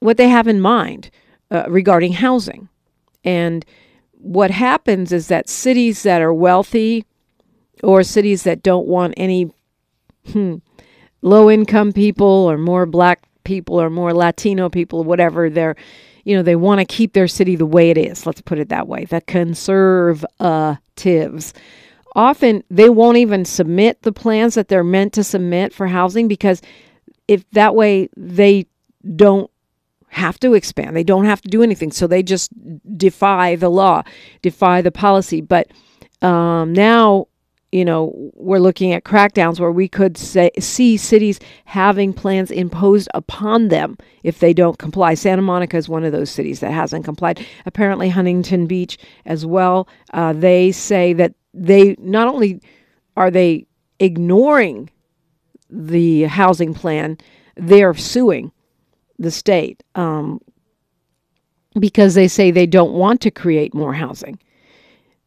what 0.00 0.18
they 0.18 0.28
have 0.28 0.46
in 0.46 0.60
mind 0.60 1.10
uh, 1.50 1.64
regarding 1.68 2.12
housing. 2.12 2.68
And 3.24 3.64
what 4.18 4.50
happens 4.50 5.12
is 5.12 5.28
that 5.28 5.48
cities 5.48 6.02
that 6.02 6.22
are 6.22 6.34
wealthy, 6.34 7.04
or 7.82 8.02
cities 8.02 8.42
that 8.44 8.62
don't 8.62 8.86
want 8.86 9.14
any 9.16 9.50
hmm, 10.32 10.56
low 11.22 11.50
income 11.50 11.92
people 11.92 12.26
or 12.26 12.58
more 12.58 12.86
black 12.86 13.22
people 13.44 13.80
or 13.80 13.90
more 13.90 14.12
Latino 14.12 14.68
people, 14.68 15.04
whatever 15.04 15.48
they're, 15.50 15.76
you 16.24 16.36
know, 16.36 16.42
they 16.42 16.56
want 16.56 16.80
to 16.80 16.84
keep 16.84 17.12
their 17.12 17.28
city 17.28 17.56
the 17.56 17.66
way 17.66 17.90
it 17.90 17.98
is. 17.98 18.26
Let's 18.26 18.40
put 18.40 18.58
it 18.58 18.70
that 18.70 18.88
way. 18.88 19.04
The 19.04 19.20
conservatives. 19.20 21.54
Often 22.14 22.64
they 22.70 22.88
won't 22.88 23.18
even 23.18 23.44
submit 23.44 24.02
the 24.02 24.12
plans 24.12 24.54
that 24.54 24.68
they're 24.68 24.82
meant 24.82 25.12
to 25.14 25.22
submit 25.22 25.74
for 25.74 25.86
housing 25.86 26.28
because 26.28 26.62
if 27.28 27.48
that 27.50 27.74
way 27.74 28.08
they 28.16 28.66
don't 29.14 29.50
have 30.16 30.40
to 30.40 30.54
expand, 30.54 30.96
they 30.96 31.04
don't 31.04 31.24
have 31.24 31.42
to 31.42 31.48
do 31.48 31.62
anything. 31.62 31.92
So 31.92 32.06
they 32.06 32.22
just 32.22 32.50
defy 32.96 33.56
the 33.56 33.68
law, 33.68 34.02
defy 34.42 34.82
the 34.82 34.90
policy. 34.90 35.40
But 35.40 35.68
um, 36.22 36.72
now 36.72 37.28
you 37.72 37.84
know, 37.84 38.14
we're 38.34 38.58
looking 38.58 38.92
at 38.92 39.04
crackdowns 39.04 39.58
where 39.58 39.72
we 39.72 39.88
could 39.88 40.16
say, 40.16 40.50
see 40.58 40.96
cities 40.96 41.40
having 41.64 42.12
plans 42.12 42.50
imposed 42.50 43.08
upon 43.12 43.68
them 43.68 43.98
if 44.22 44.38
they 44.38 44.54
don't 44.54 44.78
comply. 44.78 45.14
Santa 45.14 45.42
Monica 45.42 45.76
is 45.76 45.88
one 45.88 46.04
of 46.04 46.12
those 46.12 46.30
cities 46.30 46.60
that 46.60 46.72
hasn't 46.72 47.04
complied. 47.04 47.44
Apparently, 47.66 48.08
Huntington 48.08 48.66
Beach 48.66 48.96
as 49.26 49.44
well. 49.44 49.88
Uh, 50.14 50.32
they 50.32 50.72
say 50.72 51.12
that 51.12 51.34
they 51.52 51.96
not 51.98 52.28
only 52.28 52.62
are 53.16 53.30
they 53.30 53.66
ignoring 53.98 54.88
the 55.68 56.22
housing 56.22 56.72
plan, 56.72 57.18
they're 57.56 57.94
suing 57.94 58.52
the 59.18 59.30
state 59.30 59.82
um, 59.94 60.40
because 61.78 62.14
they 62.14 62.28
say 62.28 62.50
they 62.50 62.66
don't 62.66 62.92
want 62.92 63.20
to 63.22 63.30
create 63.30 63.74
more 63.74 63.94
housing. 63.94 64.38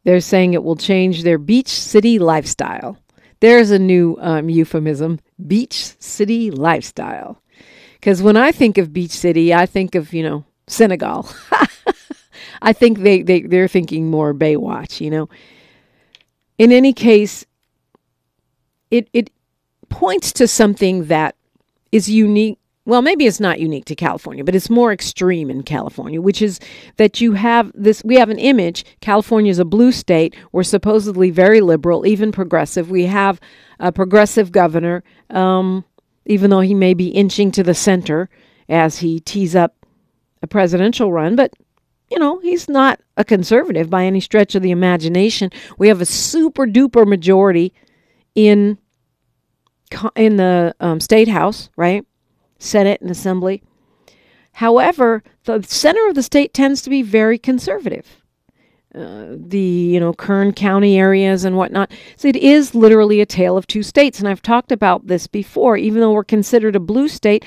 They're 0.04 0.22
saying 0.22 0.54
it 0.54 0.64
will 0.64 0.76
change 0.76 1.24
their 1.24 1.38
beach 1.38 1.70
city 1.70 2.20
lifestyle. 2.20 2.98
There's 3.42 3.72
a 3.72 3.80
new 3.80 4.18
um, 4.20 4.50
euphemism 4.50 5.20
beach 5.46 5.94
city 6.00 6.52
lifestyle. 6.52 7.42
Because 7.94 8.22
when 8.22 8.38
I 8.38 8.52
think 8.52 8.78
of 8.78 8.94
beach 8.94 9.12
city, 9.12 9.54
I 9.54 9.66
think 9.66 9.96
of, 9.96 10.14
you 10.14 10.24
know, 10.24 10.46
Senegal. 10.68 11.30
I 12.62 12.74
think 12.74 13.00
they, 13.00 13.22
they, 13.22 13.42
they're 13.42 13.68
thinking 13.68 14.10
more 14.10 14.34
Baywatch, 14.34 15.02
you 15.02 15.10
know. 15.10 15.30
In 16.58 16.72
any 16.72 16.94
case, 16.94 17.46
it, 18.92 19.10
it 19.14 19.32
points 19.90 20.32
to 20.34 20.48
something 20.48 21.06
that 21.06 21.36
is 21.92 22.10
unique. 22.10 22.59
Well, 22.90 23.04
maybe 23.04 23.28
it's 23.28 23.40
not 23.40 23.60
unique 23.60 23.86
to 23.86 23.96
California, 23.96 24.44
but 24.44 24.56
it's 24.56 24.68
more 24.68 24.92
extreme 24.92 25.52
in 25.52 25.62
California, 25.62 26.20
which 26.20 26.42
is 26.42 26.60
that 26.98 27.22
you 27.22 27.34
have 27.34 27.72
this. 27.76 28.04
We 28.04 28.16
have 28.16 28.32
an 28.32 28.40
image. 28.40 28.84
California 29.00 29.52
is 29.52 29.60
a 29.60 29.64
blue 29.64 29.92
state. 29.92 30.36
We're 30.54 30.64
supposedly 30.64 31.30
very 31.30 31.62
liberal, 31.62 32.08
even 32.08 32.32
progressive. 32.32 32.90
We 32.90 33.06
have 33.06 33.40
a 33.80 33.92
progressive 33.92 34.52
governor, 34.52 35.04
um, 35.30 35.86
even 36.26 36.50
though 36.50 36.62
he 36.62 36.74
may 36.74 36.96
be 36.96 37.10
inching 37.10 37.52
to 37.52 37.64
the 37.64 37.76
center 37.76 38.28
as 38.70 38.98
he 38.98 39.20
tees 39.20 39.56
up 39.56 39.86
a 40.42 40.48
presidential 40.48 41.14
run. 41.14 41.36
But 41.36 41.54
you 42.10 42.18
know, 42.18 42.40
he's 42.40 42.68
not 42.68 43.00
a 43.18 43.24
conservative 43.24 43.92
by 43.92 44.06
any 44.06 44.20
stretch 44.20 44.56
of 44.56 44.64
the 44.64 44.72
imagination. 44.72 45.52
We 45.78 45.90
have 45.90 46.02
a 46.02 46.08
super 46.08 46.66
duper 46.66 47.06
majority 47.06 47.72
in 48.34 48.80
in 50.16 50.38
the 50.38 50.74
um, 50.80 51.00
state 51.00 51.28
house, 51.28 51.70
right? 51.78 52.04
Senate 52.60 53.02
and 53.02 53.10
Assembly. 53.10 53.64
However, 54.54 55.24
the 55.46 55.64
center 55.64 56.08
of 56.08 56.16
the 56.16 56.24
state 56.24 56.54
tends 56.54 56.82
to 56.82 56.90
be 56.90 57.02
very 57.02 57.38
conservative. 57.38 58.20
Uh, 58.94 59.28
the 59.36 59.60
you 59.60 60.00
know 60.00 60.14
Kern 60.14 60.52
County 60.52 60.98
areas 60.98 61.46
and 61.46 61.56
whatnot. 61.56 61.92
So 62.18 62.28
it 62.28 62.36
is 62.36 62.74
literally 62.74 63.22
a 63.22 63.26
tale 63.26 63.56
of 63.56 63.68
two 63.68 63.84
states, 63.84 64.20
and 64.20 64.28
I've 64.28 64.42
talked 64.42 64.72
about 64.72 65.08
this 65.08 65.28
before. 65.28 65.78
Even 65.78 66.02
though 66.02 66.12
we're 66.12 66.24
considered 66.24 66.76
a 66.76 66.80
blue 66.80 67.08
state, 67.08 67.46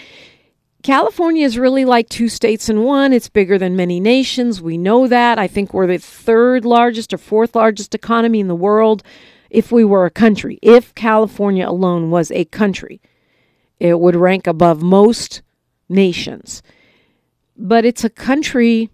California 0.85 1.45
is 1.45 1.59
really 1.59 1.85
like 1.85 2.09
two 2.09 2.29
states 2.29 2.69
in 2.69 2.83
one. 2.83 3.13
It's 3.13 3.29
bigger 3.29 3.59
than 3.59 3.75
many 3.75 3.99
nations. 3.99 4.63
We 4.63 4.79
know 4.79 5.09
that. 5.09 5.39
I 5.39 5.49
think 5.49 5.75
we're 5.75 5.89
the 5.89 5.99
third 5.99 6.65
largest 6.65 7.13
or 7.13 7.19
fourth 7.19 7.57
largest 7.57 7.95
economy 7.95 8.39
in 8.39 8.49
the 8.49 8.55
world 8.55 9.03
if 9.51 9.73
we 9.73 9.85
were 9.85 10.07
a 10.07 10.11
country. 10.11 10.61
If 10.63 10.95
California 10.95 11.69
alone 11.69 12.11
was 12.11 12.31
a 12.31 12.45
country, 12.47 13.01
it 13.83 13.99
would 13.99 14.15
rank 14.15 14.47
above 14.47 14.81
most 14.81 15.43
nations. 15.89 16.63
But 17.57 17.85
it's 17.85 18.05
a 18.05 18.11
country 18.11 18.91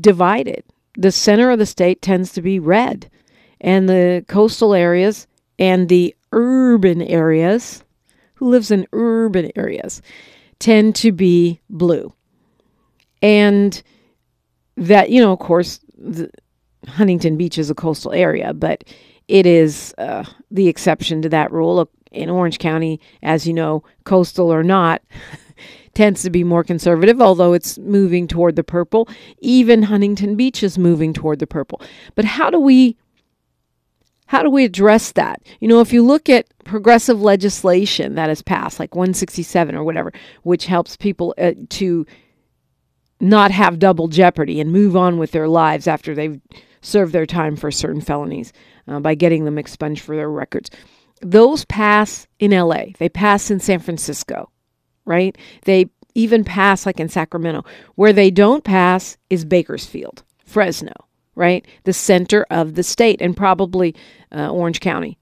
divided. 0.00 0.64
The 0.96 1.12
center 1.12 1.50
of 1.50 1.58
the 1.58 1.66
state 1.66 2.00
tends 2.00 2.32
to 2.32 2.40
be 2.40 2.58
red, 2.58 3.10
and 3.60 3.90
the 3.90 4.24
coastal 4.26 4.72
areas 4.72 5.26
and 5.58 5.90
the 5.90 6.16
urban 6.32 7.02
areas, 7.02 7.84
who 8.36 8.48
lives 8.48 8.70
in 8.70 8.86
urban 8.94 9.52
areas, 9.54 10.00
tend 10.58 10.94
to 10.96 11.12
be 11.12 11.60
blue. 11.68 12.14
And 13.20 13.82
that, 14.78 15.10
you 15.10 15.20
know, 15.20 15.32
of 15.32 15.40
course, 15.40 15.80
the, 15.98 16.30
Huntington 16.88 17.36
Beach 17.36 17.58
is 17.58 17.68
a 17.68 17.74
coastal 17.74 18.12
area, 18.12 18.54
but 18.54 18.84
it 19.28 19.44
is 19.44 19.94
uh, 19.98 20.24
the 20.50 20.68
exception 20.68 21.20
to 21.20 21.28
that 21.28 21.52
rule. 21.52 21.86
In 22.12 22.30
Orange 22.30 22.58
County, 22.58 23.00
as 23.22 23.46
you 23.46 23.52
know, 23.52 23.82
coastal 24.04 24.52
or 24.52 24.62
not, 24.62 25.02
tends 25.94 26.22
to 26.22 26.30
be 26.30 26.44
more 26.44 26.62
conservative, 26.62 27.20
although 27.20 27.52
it's 27.52 27.78
moving 27.78 28.28
toward 28.28 28.56
the 28.56 28.64
purple. 28.64 29.08
Even 29.38 29.82
Huntington 29.84 30.36
Beach 30.36 30.62
is 30.62 30.78
moving 30.78 31.12
toward 31.12 31.38
the 31.38 31.46
purple. 31.46 31.80
But 32.14 32.24
how 32.24 32.50
do 32.50 32.60
we 32.60 32.96
how 34.26 34.42
do 34.42 34.50
we 34.50 34.64
address 34.64 35.12
that? 35.12 35.40
You 35.60 35.68
know, 35.68 35.80
if 35.80 35.92
you 35.92 36.04
look 36.04 36.28
at 36.28 36.46
progressive 36.64 37.22
legislation 37.22 38.16
that 38.16 38.28
has 38.28 38.42
passed, 38.42 38.80
like 38.80 38.94
167 38.94 39.74
or 39.74 39.84
whatever, 39.84 40.12
which 40.42 40.66
helps 40.66 40.96
people 40.96 41.32
uh, 41.38 41.52
to 41.70 42.04
not 43.20 43.50
have 43.52 43.78
double 43.78 44.08
jeopardy 44.08 44.60
and 44.60 44.72
move 44.72 44.96
on 44.96 45.18
with 45.18 45.30
their 45.30 45.48
lives 45.48 45.86
after 45.86 46.14
they've 46.14 46.40
served 46.82 47.12
their 47.12 47.26
time 47.26 47.56
for 47.56 47.70
certain 47.70 48.00
felonies 48.00 48.52
uh, 48.88 49.00
by 49.00 49.14
getting 49.14 49.44
them 49.44 49.58
expunged 49.58 50.02
for 50.02 50.16
their 50.16 50.30
records. 50.30 50.70
Those 51.22 51.64
pass 51.64 52.26
in 52.38 52.50
LA, 52.50 52.86
they 52.98 53.08
pass 53.08 53.50
in 53.50 53.60
San 53.60 53.78
Francisco, 53.78 54.50
right? 55.04 55.36
They 55.64 55.86
even 56.14 56.44
pass 56.44 56.86
like 56.86 57.00
in 57.00 57.08
Sacramento. 57.08 57.64
Where 57.94 58.12
they 58.12 58.30
don't 58.30 58.64
pass 58.64 59.16
is 59.30 59.44
Bakersfield, 59.44 60.24
Fresno, 60.44 60.92
right? 61.34 61.66
The 61.84 61.92
center 61.92 62.46
of 62.50 62.74
the 62.74 62.82
state, 62.82 63.20
and 63.20 63.36
probably 63.36 63.94
uh, 64.34 64.50
Orange 64.50 64.80
County. 64.80 65.18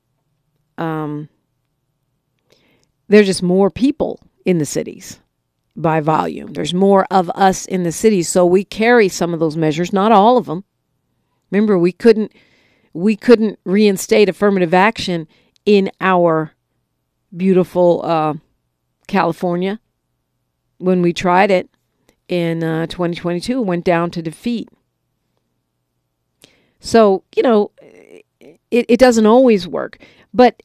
Um, 0.79 1.29
there's 3.09 3.27
just 3.27 3.43
more 3.43 3.71
people 3.71 4.21
in 4.45 4.59
the 4.59 4.65
cities 4.65 5.21
by 5.77 6.01
volume. 6.01 6.53
There's 6.53 6.75
more 6.75 7.07
of 7.11 7.31
us 7.31 7.67
in 7.67 7.83
the 7.83 7.93
cities, 7.93 8.29
so 8.29 8.47
we 8.47 8.65
carry 8.65 9.09
some 9.09 9.35
of 9.35 9.41
those 9.41 9.57
measures, 9.57 9.93
not 9.93 10.13
all 10.13 10.37
of 10.37 10.47
them. 10.47 10.65
Remember, 11.51 11.79
we 11.79 11.93
couldn't 11.93 12.33
we 12.93 13.17
couldn't 13.17 13.59
reinstate 13.65 14.29
affirmative 14.29 14.73
action 14.73 15.27
in 15.67 15.91
our 16.01 16.53
beautiful 17.37 18.03
uh, 18.05 18.35
California 19.07 19.81
when 20.79 21.03
we 21.03 21.13
tried 21.13 21.51
it 21.51 21.69
in 22.29 22.63
uh, 22.63 22.87
2022. 22.87 23.61
It 23.61 23.67
went 23.67 23.85
down 23.85 24.11
to 24.13 24.23
defeat. 24.23 24.69
So 26.81 27.25
you 27.35 27.43
know, 27.43 27.71
it, 28.71 28.87
it 28.89 28.99
doesn't 28.99 29.27
always 29.27 29.67
work. 29.67 29.99
But 30.33 30.63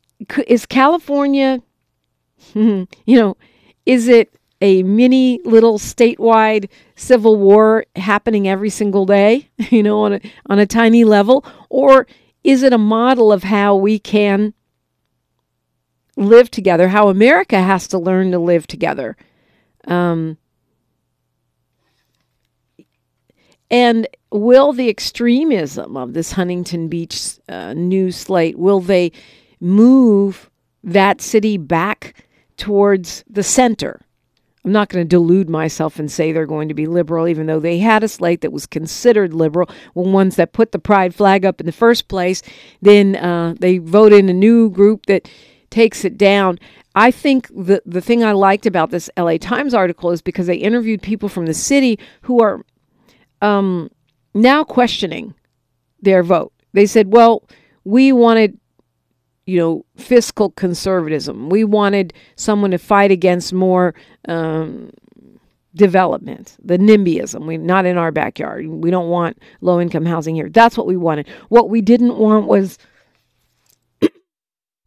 is 0.47 0.65
California, 0.65 1.61
you 2.53 2.87
know, 3.07 3.37
is 3.85 4.07
it 4.07 4.33
a 4.61 4.83
mini 4.83 5.39
little 5.45 5.79
statewide 5.79 6.69
civil 6.95 7.37
war 7.37 7.85
happening 7.95 8.47
every 8.47 8.69
single 8.69 9.05
day, 9.05 9.49
you 9.69 9.83
know, 9.83 10.01
on 10.01 10.13
a, 10.13 10.21
on 10.47 10.59
a 10.59 10.65
tiny 10.65 11.03
level? 11.03 11.45
Or 11.69 12.07
is 12.43 12.63
it 12.63 12.73
a 12.73 12.77
model 12.77 13.31
of 13.31 13.43
how 13.43 13.75
we 13.75 13.99
can 13.99 14.53
live 16.19 16.51
together, 16.51 16.89
how 16.89 17.09
America 17.09 17.61
has 17.61 17.87
to 17.87 17.97
learn 17.97 18.31
to 18.31 18.39
live 18.39 18.67
together? 18.67 19.15
Um, 19.87 20.37
and 23.71 24.07
will 24.31 24.73
the 24.73 24.89
extremism 24.89 25.95
of 25.95 26.13
this 26.13 26.33
Huntington 26.33 26.87
Beach 26.87 27.39
uh, 27.47 27.73
news 27.73 28.17
slate, 28.17 28.57
will 28.57 28.79
they 28.79 29.11
move 29.59 30.49
that 30.83 31.21
city 31.21 31.57
back 31.57 32.25
towards 32.57 33.23
the 33.29 33.43
center? 33.43 34.01
I'm 34.65 34.73
not 34.73 34.89
going 34.89 35.05
to 35.05 35.07
delude 35.07 35.49
myself 35.49 35.99
and 35.99 36.11
say 36.11 36.31
they're 36.31 36.45
going 36.45 36.67
to 36.67 36.73
be 36.73 36.85
liberal, 36.85 37.27
even 37.27 37.47
though 37.47 37.61
they 37.61 37.79
had 37.79 38.03
a 38.03 38.09
slate 38.09 38.41
that 38.41 38.51
was 38.51 38.65
considered 38.65 39.33
liberal. 39.33 39.69
Well, 39.93 40.11
ones 40.11 40.35
that 40.35 40.51
put 40.51 40.73
the 40.73 40.79
pride 40.79 41.15
flag 41.15 41.45
up 41.45 41.61
in 41.61 41.65
the 41.65 41.71
first 41.71 42.09
place, 42.09 42.41
then 42.81 43.15
uh, 43.15 43.55
they 43.57 43.77
vote 43.77 44.11
in 44.11 44.27
a 44.27 44.33
new 44.33 44.69
group 44.69 45.05
that 45.05 45.29
takes 45.69 46.05
it 46.05 46.17
down. 46.17 46.59
I 46.95 47.11
think 47.11 47.47
the 47.49 47.81
the 47.85 48.01
thing 48.01 48.23
I 48.23 48.31
liked 48.31 48.65
about 48.65 48.91
this 48.91 49.09
LA 49.17 49.37
Times 49.37 49.73
article 49.73 50.11
is 50.11 50.21
because 50.21 50.47
they 50.47 50.55
interviewed 50.55 51.01
people 51.01 51.29
from 51.29 51.45
the 51.45 51.53
city 51.53 51.99
who 52.23 52.41
are 52.41 52.65
um, 53.41 53.89
now 54.33 54.63
questioning 54.63 55.33
their 56.01 56.23
vote. 56.23 56.53
They 56.73 56.85
said, 56.85 57.13
"Well, 57.13 57.43
we 57.83 58.11
wanted 58.11 58.59
you 59.49 59.57
know, 59.57 59.83
fiscal 59.95 60.51
conservatism. 60.51 61.49
We 61.49 61.63
wanted 61.63 62.13
someone 62.35 62.69
to 62.69 62.77
fight 62.77 63.09
against 63.09 63.51
more 63.51 63.95
um, 64.27 64.91
development, 65.73 66.55
the 66.63 66.77
NIMBYism. 66.77 67.47
We're 67.47 67.57
not 67.57 67.87
in 67.87 67.97
our 67.97 68.11
backyard. 68.11 68.67
We 68.67 68.91
don't 68.91 69.09
want 69.09 69.39
low 69.61 69.81
income 69.81 70.05
housing 70.05 70.35
here. 70.35 70.49
That's 70.49 70.77
what 70.77 70.85
we 70.85 70.97
wanted. 70.97 71.27
What 71.47 71.71
we 71.71 71.81
didn't 71.81 72.17
want 72.17 72.45
was 72.45 72.77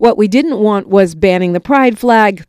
what 0.02 0.18
we 0.18 0.26
didn't 0.26 0.58
want 0.58 0.88
was 0.88 1.14
banning 1.14 1.52
the 1.52 1.60
pride 1.60 1.96
flag. 1.96 2.44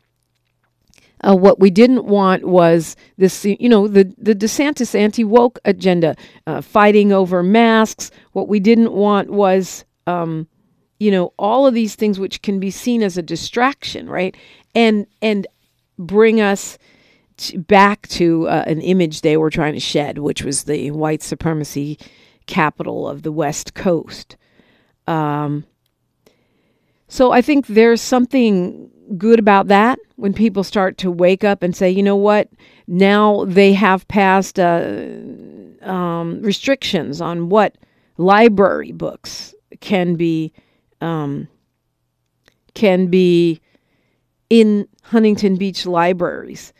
Uh, 1.20 1.36
what 1.36 1.60
we 1.60 1.70
didn't 1.70 2.04
want 2.04 2.44
was 2.44 2.96
this, 3.16 3.44
you 3.44 3.68
know, 3.68 3.86
the, 3.86 4.12
the 4.18 4.34
DeSantis 4.34 4.92
anti 4.92 5.22
woke 5.22 5.60
agenda, 5.64 6.16
uh, 6.48 6.60
fighting 6.60 7.12
over 7.12 7.44
masks. 7.44 8.10
What 8.32 8.48
we 8.48 8.58
didn't 8.58 8.92
want 8.92 9.30
was 9.30 9.84
um, 10.08 10.48
you 10.98 11.12
know, 11.12 11.32
all 11.38 11.64
of 11.64 11.74
these 11.74 11.94
things 11.94 12.18
which 12.18 12.42
can 12.42 12.58
be 12.58 12.72
seen 12.72 13.04
as 13.04 13.16
a 13.16 13.22
distraction, 13.22 14.10
right? 14.10 14.36
And 14.74 15.06
and 15.22 15.46
bring 15.96 16.40
us 16.40 16.76
to, 17.36 17.58
back 17.58 18.08
to 18.08 18.48
uh, 18.48 18.64
an 18.66 18.80
image 18.80 19.20
they 19.20 19.36
were 19.36 19.50
trying 19.50 19.74
to 19.74 19.80
shed, 19.80 20.18
which 20.18 20.42
was 20.42 20.64
the 20.64 20.90
white 20.90 21.22
supremacy 21.22 22.00
capital 22.46 23.08
of 23.08 23.22
the 23.22 23.30
West 23.30 23.74
Coast. 23.74 24.36
Um, 25.06 25.66
so 27.14 27.30
I 27.30 27.42
think 27.42 27.68
there's 27.68 28.00
something 28.00 28.90
good 29.16 29.38
about 29.38 29.68
that 29.68 30.00
when 30.16 30.34
people 30.34 30.64
start 30.64 30.98
to 30.98 31.12
wake 31.12 31.44
up 31.44 31.62
and 31.62 31.76
say, 31.76 31.88
you 31.88 32.02
know 32.02 32.16
what, 32.16 32.48
now 32.88 33.44
they 33.44 33.72
have 33.72 34.08
passed 34.08 34.58
uh, 34.58 35.06
um, 35.82 36.42
restrictions 36.42 37.20
on 37.20 37.50
what 37.50 37.78
library 38.16 38.90
books 38.90 39.54
can 39.78 40.16
be 40.16 40.52
um, 41.00 41.46
can 42.74 43.06
be 43.06 43.60
in 44.50 44.88
Huntington 45.04 45.54
Beach 45.54 45.86
libraries. 45.86 46.72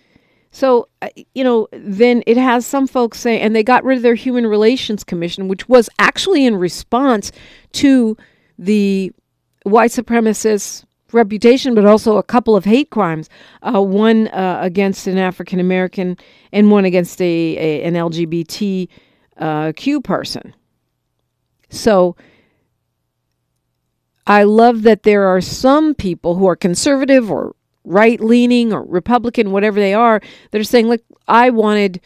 So, 0.51 0.89
uh, 1.01 1.11
you 1.37 1.45
know, 1.45 1.69
then 1.71 2.25
it 2.27 2.37
has 2.37 2.67
some 2.67 2.89
folks 2.89 3.21
say, 3.21 3.39
and 3.39 3.55
they 3.55 3.63
got 3.63 3.85
rid 3.85 3.99
of 3.99 4.03
their 4.03 4.17
Human 4.17 4.49
Relations 4.49 5.05
Commission, 5.05 5.47
which 5.47 5.69
was 5.69 5.89
actually 6.01 6.45
in 6.45 6.57
response 6.57 7.31
to 7.75 8.17
the 8.59 9.13
white 9.65 9.91
supremacist 9.91 10.85
reputation, 11.13 11.75
but 11.75 11.85
also 11.85 12.17
a 12.17 12.23
couple 12.23 12.57
of 12.57 12.65
hate 12.65 12.91
crimes, 12.91 13.29
uh, 13.63 13.83
one 13.83 14.29
uh, 14.29 14.59
against 14.63 15.07
an 15.07 15.19
African 15.19 15.61
American 15.61 16.17
and 16.53 16.71
one 16.71 16.85
against 16.85 17.21
a, 17.21 17.57
a 17.57 17.83
an 17.83 17.95
LGBTQ 17.95 18.89
uh, 19.39 20.01
person. 20.03 20.55
So 21.71 22.17
I 24.27 24.45
love 24.45 24.83
that 24.83 25.03
there 25.03 25.25
are 25.25 25.41
some 25.41 25.95
people 25.95 26.37
who 26.37 26.47
are 26.47 26.57
conservative 26.57 27.31
or 27.31 27.55
right 27.85 28.21
leaning 28.21 28.73
or 28.73 28.83
Republican, 28.83 29.51
whatever 29.51 29.79
they 29.79 29.95
are, 29.95 30.21
that 30.51 30.61
are 30.61 30.65
saying, 30.65 30.89
look, 30.89 31.03
I 31.29 31.51
wanted, 31.51 32.01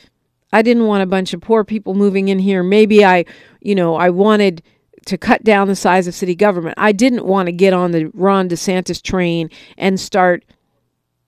I 0.52 0.62
didn't 0.62 0.86
want 0.86 1.02
a 1.02 1.06
bunch 1.06 1.32
of 1.32 1.40
poor 1.40 1.62
people 1.62 1.94
moving 1.94 2.28
in 2.28 2.40
here. 2.40 2.62
Maybe 2.62 3.04
I, 3.04 3.24
you 3.60 3.74
know, 3.74 3.94
I 3.94 4.10
wanted 4.10 4.62
to 5.08 5.18
cut 5.18 5.42
down 5.42 5.68
the 5.68 5.76
size 5.76 6.06
of 6.06 6.14
city 6.14 6.34
government. 6.34 6.74
I 6.78 6.92
didn't 6.92 7.24
want 7.24 7.46
to 7.46 7.52
get 7.52 7.72
on 7.72 7.92
the 7.92 8.10
Ron 8.14 8.48
DeSantis 8.48 9.02
train 9.02 9.50
and 9.76 9.98
start 9.98 10.44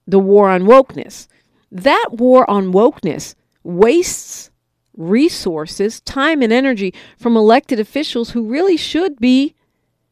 the 0.07 0.19
war 0.19 0.51
on 0.51 0.63
wokeness. 0.63 1.27
That 1.73 2.09
war 2.13 2.49
on 2.51 2.73
wokeness 2.73 3.35
wastes 3.63 4.51
resources, 4.97 6.01
time, 6.01 6.43
and 6.43 6.53
energy 6.53 6.93
from 7.17 7.37
elected 7.37 7.81
officials 7.81 8.31
who 8.31 8.45
really 8.45 8.77
should 8.77 9.19
be 9.19 9.55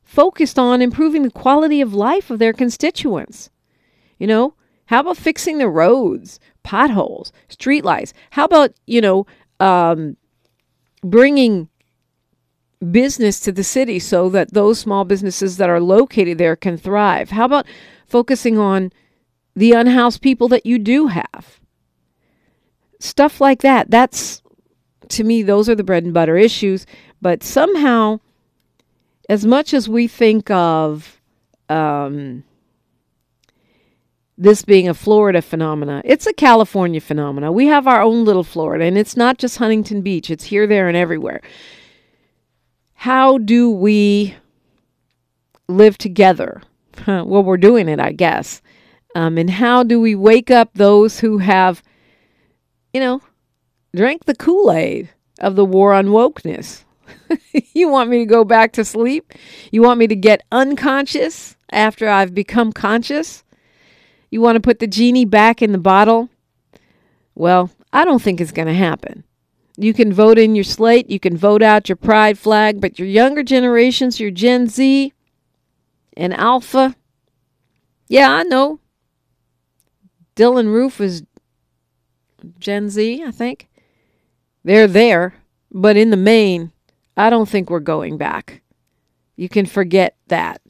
focused 0.03 0.59
on 0.59 0.81
improving 0.81 1.23
the 1.23 1.31
quality 1.31 1.81
of 1.81 1.93
life 1.93 2.31
of 2.31 2.39
their 2.39 2.55
constituents. 2.55 3.51
You 4.19 4.27
know, 4.27 4.55
how 4.87 5.01
about 5.01 5.19
fixing 5.19 5.59
the 5.59 5.69
roads, 5.69 6.41
potholes, 6.63 7.33
streetlights? 7.51 8.15
How 8.31 8.45
about, 8.45 8.73
you 8.87 9.03
know, 9.03 9.27
um, 9.61 10.17
bringing 11.03 11.69
business 12.91 13.41
to 13.41 13.53
the 13.53 13.65
city 13.65 13.99
so 13.99 14.29
that 14.29 14.55
those 14.55 14.79
small 14.79 15.05
businesses 15.05 15.57
that 15.57 15.71
are 15.71 15.81
located 15.81 16.39
there 16.39 16.57
can 16.57 16.77
thrive? 16.77 17.31
How 17.31 17.45
about 17.45 17.67
focusing 18.07 18.59
on 18.59 18.93
the 19.55 19.73
unhoused 19.73 20.23
people 20.23 20.49
that 20.49 20.67
you 20.67 20.79
do 20.79 21.09
have? 21.09 21.61
Stuff 23.01 23.41
like 23.41 23.63
that. 23.63 23.91
That's, 23.91 24.43
to 25.09 25.25
me, 25.25 25.43
those 25.43 25.69
are 25.69 25.75
the 25.75 25.85
bread 25.85 26.05
and 26.05 26.15
butter 26.15 26.37
issues. 26.37 26.87
But 27.21 27.43
somehow, 27.43 28.21
as 29.29 29.45
much 29.45 29.75
as 29.75 29.89
we 29.89 30.09
think 30.09 30.51
of, 30.51 31.21
um, 31.69 32.45
this 34.39 34.63
being 34.63 34.89
a 34.89 34.95
Florida 34.95 35.43
phenomena. 35.43 36.01
It's 36.05 36.27
a 36.27 36.33
California 36.33 37.01
phenomena. 37.01 37.51
We 37.51 37.67
have 37.67 37.89
our 37.89 38.01
own 38.01 38.25
little 38.25 38.45
Florida, 38.45 38.85
and 38.85 38.97
it's 38.97 39.17
not 39.17 39.37
just 39.37 39.59
Huntington 39.59 40.01
Beach, 40.01 40.31
it's 40.31 40.45
here, 40.45 40.67
there, 40.67 40.87
and 40.87 40.97
everywhere. 40.97 41.43
How 43.03 43.39
do 43.39 43.71
we 43.71 44.35
live 45.69 45.97
together? 45.99 46.63
well, 47.07 47.45
we're 47.45 47.57
doing 47.57 47.89
it, 47.89 48.01
I 48.01 48.11
guess. 48.11 48.61
Um, 49.15 49.39
and 49.39 49.49
how 49.49 49.85
do 49.85 50.01
we 50.01 50.17
wake 50.17 50.51
up 50.51 50.71
those 50.75 51.21
who 51.21 51.39
have, 51.39 51.81
you 52.93 52.99
know, 52.99 53.23
drank 53.95 54.25
the 54.25 54.35
Kool 54.35 54.73
Aid 54.73 55.11
of 55.39 55.55
the 55.55 55.65
war 55.65 55.95
on 55.95 56.07
wokeness? 56.07 56.83
you 57.73 57.89
want 57.89 58.11
me 58.11 58.19
to 58.19 58.27
go 58.27 58.43
back 58.43 58.73
to 58.73 58.85
sleep? 58.85 59.33
You 59.71 59.81
want 59.81 60.01
me 60.01 60.09
to 60.09 60.17
get 60.17 60.43
unconscious 60.51 61.57
after 61.71 62.09
I've 62.09 62.35
become 62.35 62.73
conscious? 62.73 63.45
You 64.29 64.41
want 64.41 64.57
to 64.57 64.61
put 64.61 64.81
the 64.81 64.89
genie 64.89 65.25
back 65.25 65.63
in 65.63 65.71
the 65.71 65.79
bottle? 65.79 66.31
Well, 67.37 67.71
I 67.93 68.05
don't 68.05 68.21
think 68.21 68.41
it's 68.41 68.51
going 68.51 68.67
to 68.67 68.75
happen. 68.75 69.23
You 69.81 69.95
can 69.95 70.13
vote 70.13 70.39
in 70.39 70.55
your 70.55 70.65
slate, 70.65 71.09
you 71.09 71.21
can 71.21 71.37
vote 71.37 71.63
out 71.63 71.89
your 71.89 71.97
pride 71.97 72.39
flag, 72.39 72.81
but 72.81 72.99
your 72.99 73.07
younger 73.07 73.45
generations, 73.45 74.19
your 74.19 74.33
Gen 74.33 74.67
Z 74.67 75.13
and 76.17 76.35
Alpha, 76.35 76.97
yeah, 78.09 78.31
I 78.31 78.43
know. 78.43 78.81
Dylann 80.35 80.67
Roof 80.67 81.01
is 81.01 81.23
Gen 82.59 82.91
Z, 82.91 83.23
I 83.25 83.31
think. 83.31 83.69
They're 84.65 84.89
there, 84.89 85.35
but 85.71 85.97
in 85.97 86.11
the 86.11 86.17
main, 86.17 86.73
I 87.17 87.31
don't 87.31 87.49
think 87.49 87.71
we're 87.71 87.81
going 87.81 88.17
back. 88.17 88.63
You 89.37 89.49
can 89.49 89.67
forget 89.67 90.17
that. 90.27 90.61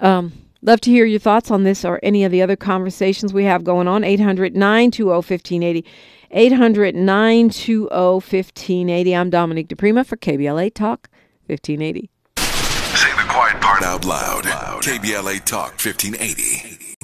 Um, 0.00 0.32
Love 0.62 0.80
to 0.82 0.90
hear 0.90 1.06
your 1.06 1.18
thoughts 1.18 1.50
on 1.50 1.64
this 1.64 1.84
or 1.86 1.98
any 2.02 2.22
of 2.22 2.30
the 2.30 2.42
other 2.42 2.56
conversations 2.56 3.32
we 3.32 3.44
have 3.44 3.64
going 3.64 3.88
on. 3.88 4.04
800 4.04 4.54
920 4.54 5.04
1580. 5.08 5.86
800 6.32 6.94
920 6.94 7.86
1580. 7.88 9.16
I'm 9.16 9.30
Dominique 9.30 9.68
DiPrima 9.68 10.06
for 10.06 10.16
KBLA 10.16 10.72
Talk 10.72 11.08
1580. 11.46 12.10
Say 12.36 13.10
the 13.10 13.26
quiet 13.28 13.60
part 13.60 13.82
out 13.82 14.04
loud. 14.04 14.44
KBLA 14.44 15.44
Talk 15.44 15.72
1580. 15.72 16.96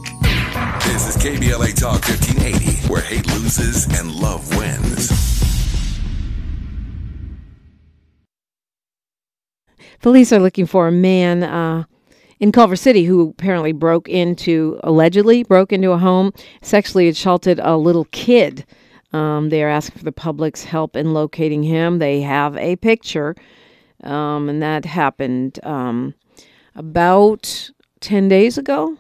This 0.89 1.09
is 1.09 1.23
KBLA 1.23 1.75
Talk 1.75 2.07
1580, 2.07 2.89
where 2.89 3.03
hate 3.03 3.27
loses 3.27 3.87
and 3.99 4.15
love 4.15 4.57
wins. 4.57 5.11
Police 10.03 10.33
are 10.33 10.39
looking 10.39 10.67
for 10.67 10.87
a 10.87 10.93
man 10.93 11.43
uh, 11.43 11.85
in 12.39 12.53
Culver 12.53 12.77
City 12.77 13.05
who 13.05 13.31
apparently 13.31 13.73
broke 13.73 14.09
into, 14.09 14.79
allegedly 14.85 15.43
broke 15.43 15.73
into 15.73 15.91
a 15.91 15.99
home, 15.99 16.33
sexually 16.63 17.09
assaulted 17.09 17.59
a 17.59 17.77
little 17.77 18.05
kid. 18.13 18.65
Um, 19.13 19.49
they 19.51 19.63
are 19.63 19.69
asking 19.69 19.99
for 19.99 20.05
the 20.05 20.13
public's 20.13 20.65
help 20.65 20.97
in 20.97 21.15
locating 21.15 21.63
him. 21.63 21.99
They 21.99 22.21
have 22.23 22.57
a 22.57 22.77
picture, 22.77 23.35
um, 24.03 24.49
and 24.49 24.63
that 24.63 24.85
happened 24.85 25.59
um, 25.65 26.15
about 26.75 27.71
10 28.01 28.29
days 28.29 28.59
ago, 28.59 28.97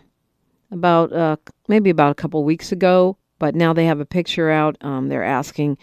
about 0.70 1.12
uh, 1.12 1.36
maybe 1.68 1.90
about 1.90 2.12
a 2.12 2.14
couple 2.14 2.42
weeks 2.44 2.72
ago. 2.72 3.16
But 3.38 3.54
now 3.54 3.72
they 3.72 3.84
have 3.84 4.00
a 4.00 4.06
picture 4.06 4.50
out. 4.50 4.76
Um, 4.80 5.08
they're 5.08 5.24
asking 5.24 5.76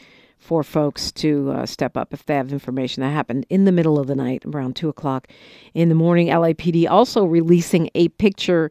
for 0.44 0.64
folks 0.64 1.12
to 1.12 1.52
uh, 1.52 1.66
step 1.66 1.96
up 1.96 2.14
if 2.14 2.26
they 2.26 2.36
have 2.36 2.52
information 2.52 3.02
that 3.02 3.12
happened 3.12 3.46
in 3.50 3.66
the 3.66 3.72
middle 3.72 3.98
of 3.98 4.08
the 4.08 4.16
night, 4.16 4.44
around 4.46 4.76
2 4.76 4.90
o'clock 4.90 5.28
in 5.74 5.90
the 5.90 5.96
morning. 5.96 6.28
LAPD 6.28 6.90
also 6.90 7.24
releasing 7.24 7.90
a 7.96 8.10
picture 8.10 8.70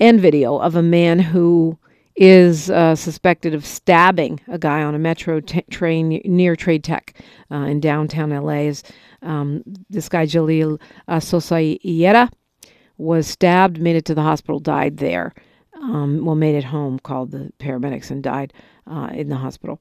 and 0.00 0.20
video 0.20 0.58
of 0.58 0.74
a 0.74 0.82
man 0.82 1.18
who 1.18 1.78
is 2.18 2.68
uh, 2.68 2.96
suspected 2.96 3.54
of 3.54 3.64
stabbing 3.64 4.40
a 4.48 4.58
guy 4.58 4.82
on 4.82 4.92
a 4.92 4.98
metro 4.98 5.38
t- 5.38 5.62
train 5.70 6.20
near 6.24 6.56
Trade 6.56 6.82
Tech 6.82 7.14
uh, 7.52 7.58
in 7.58 7.78
downtown 7.78 8.30
LA. 8.30 8.62
Is, 8.62 8.82
um, 9.22 9.62
this 9.88 10.08
guy, 10.08 10.26
Jalil 10.26 10.80
uh, 11.06 11.18
Sosayera, 11.18 12.28
was 12.96 13.28
stabbed, 13.28 13.80
made 13.80 13.94
it 13.94 14.04
to 14.06 14.16
the 14.16 14.22
hospital, 14.22 14.58
died 14.58 14.96
there. 14.96 15.32
Um, 15.74 16.24
well, 16.24 16.34
made 16.34 16.56
it 16.56 16.64
home, 16.64 16.98
called 16.98 17.30
the 17.30 17.52
paramedics, 17.60 18.10
and 18.10 18.20
died 18.20 18.52
uh, 18.88 19.10
in 19.12 19.28
the 19.28 19.36
hospital. 19.36 19.78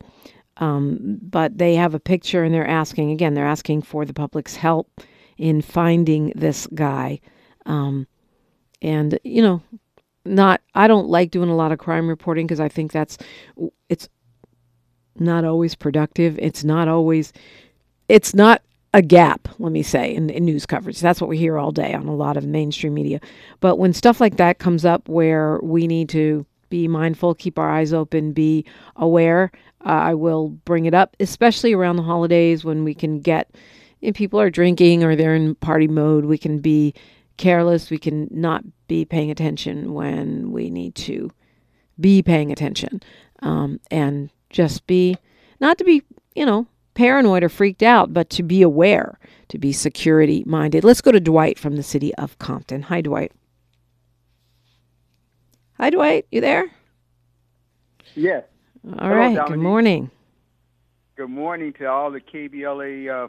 Um, 0.58 1.18
but 1.20 1.58
they 1.58 1.74
have 1.74 1.96
a 1.96 2.00
picture 2.00 2.44
and 2.44 2.54
they're 2.54 2.68
asking, 2.68 3.10
again, 3.10 3.34
they're 3.34 3.48
asking 3.48 3.82
for 3.82 4.06
the 4.06 4.14
public's 4.14 4.56
help 4.56 5.02
in 5.38 5.64
finding 5.64 6.34
this 6.36 6.68
guy. 6.68 7.20
Um, 7.66 8.06
and, 8.84 9.18
you 9.24 9.42
know, 9.42 9.64
not, 10.28 10.62
I 10.76 10.88
don't 10.88 11.08
like 11.08 11.32
doing 11.32 11.50
a 11.50 11.56
lot 11.56 11.72
of 11.72 11.80
crime 11.80 12.08
reporting 12.08 12.46
because 12.46 12.60
I 12.60 12.70
think 12.70 12.92
that's, 12.92 13.18
it's 13.90 14.10
not 15.16 15.46
always 15.46 15.76
productive. 15.76 16.38
It's 16.40 16.64
not 16.64 16.88
always, 16.88 17.34
it's 18.08 18.34
not 18.34 18.62
a 18.94 19.02
gap, 19.02 19.48
let 19.60 19.72
me 19.72 19.84
say, 19.84 20.14
in, 20.14 20.30
in 20.30 20.46
news 20.46 20.66
coverage. 20.66 21.00
That's 21.00 21.20
what 21.20 21.30
we 21.30 21.38
hear 21.38 21.58
all 21.58 21.72
day 21.72 21.94
on 21.94 22.08
a 22.08 22.16
lot 22.16 22.38
of 22.38 22.46
mainstream 22.46 22.94
media. 22.94 23.20
But 23.60 23.78
when 23.78 23.94
stuff 23.94 24.22
like 24.22 24.38
that 24.38 24.60
comes 24.60 24.86
up 24.86 25.08
where 25.10 25.60
we 25.62 25.88
need 25.88 26.10
to 26.10 26.46
be 26.70 26.88
mindful, 26.88 27.36
keep 27.36 27.60
our 27.60 27.70
eyes 27.70 27.94
open, 27.94 28.34
be 28.34 28.66
aware, 28.96 29.52
uh, 29.86 29.90
I 29.90 30.14
will 30.14 30.50
bring 30.50 30.86
it 30.86 30.94
up, 30.94 31.16
especially 31.20 31.74
around 31.74 31.98
the 31.98 32.04
holidays 32.04 32.66
when 32.66 32.84
we 32.84 32.94
can 32.94 33.20
get, 33.20 33.56
if 34.02 34.16
people 34.16 34.40
are 34.40 34.50
drinking 34.50 35.04
or 35.04 35.16
they're 35.16 35.36
in 35.36 35.56
party 35.56 35.88
mode, 35.88 36.26
we 36.26 36.38
can 36.38 36.60
be 36.60 36.94
careless. 37.38 37.90
We 37.90 37.98
can 37.98 38.28
not 38.32 38.64
be 38.88 39.06
paying 39.06 39.32
attention 39.32 39.94
when 39.94 40.52
we 40.52 40.70
need 40.70 40.96
to 40.96 41.32
be 42.00 42.22
paying 42.22 42.52
attention, 42.52 43.02
um, 43.42 43.80
and 43.90 44.30
just 44.50 44.86
be 44.88 45.18
not 45.60 45.78
to 45.78 45.84
be, 45.84 46.04
you 46.36 46.46
know, 46.46 46.68
paranoid 46.94 47.44
or 47.44 47.50
freaked 47.50 47.84
out, 47.84 48.14
but 48.14 48.30
to 48.32 48.44
be 48.44 48.62
aware, 48.62 49.20
to 49.50 49.58
be 49.58 49.72
security 49.72 50.44
minded. 50.46 50.84
Let's 50.84 51.02
go 51.02 51.12
to 51.12 51.20
Dwight 51.20 51.58
from 51.60 51.76
the 51.76 51.84
city 51.84 52.14
of 52.16 52.38
Compton. 52.40 52.84
Hi, 52.84 53.02
Dwight. 53.02 53.32
Hi, 55.78 55.90
Dwight. 55.90 56.26
You 56.32 56.42
there? 56.42 56.72
Yes. 58.16 58.44
All 59.00 59.14
right. 59.14 59.36
Good 59.36 59.44
Dominique. 59.44 59.64
morning. 59.64 60.12
Good 61.18 61.30
morning 61.30 61.74
to 61.74 61.86
all 61.86 62.12
the 62.12 62.20
KBLA 62.20 63.26
uh, 63.26 63.28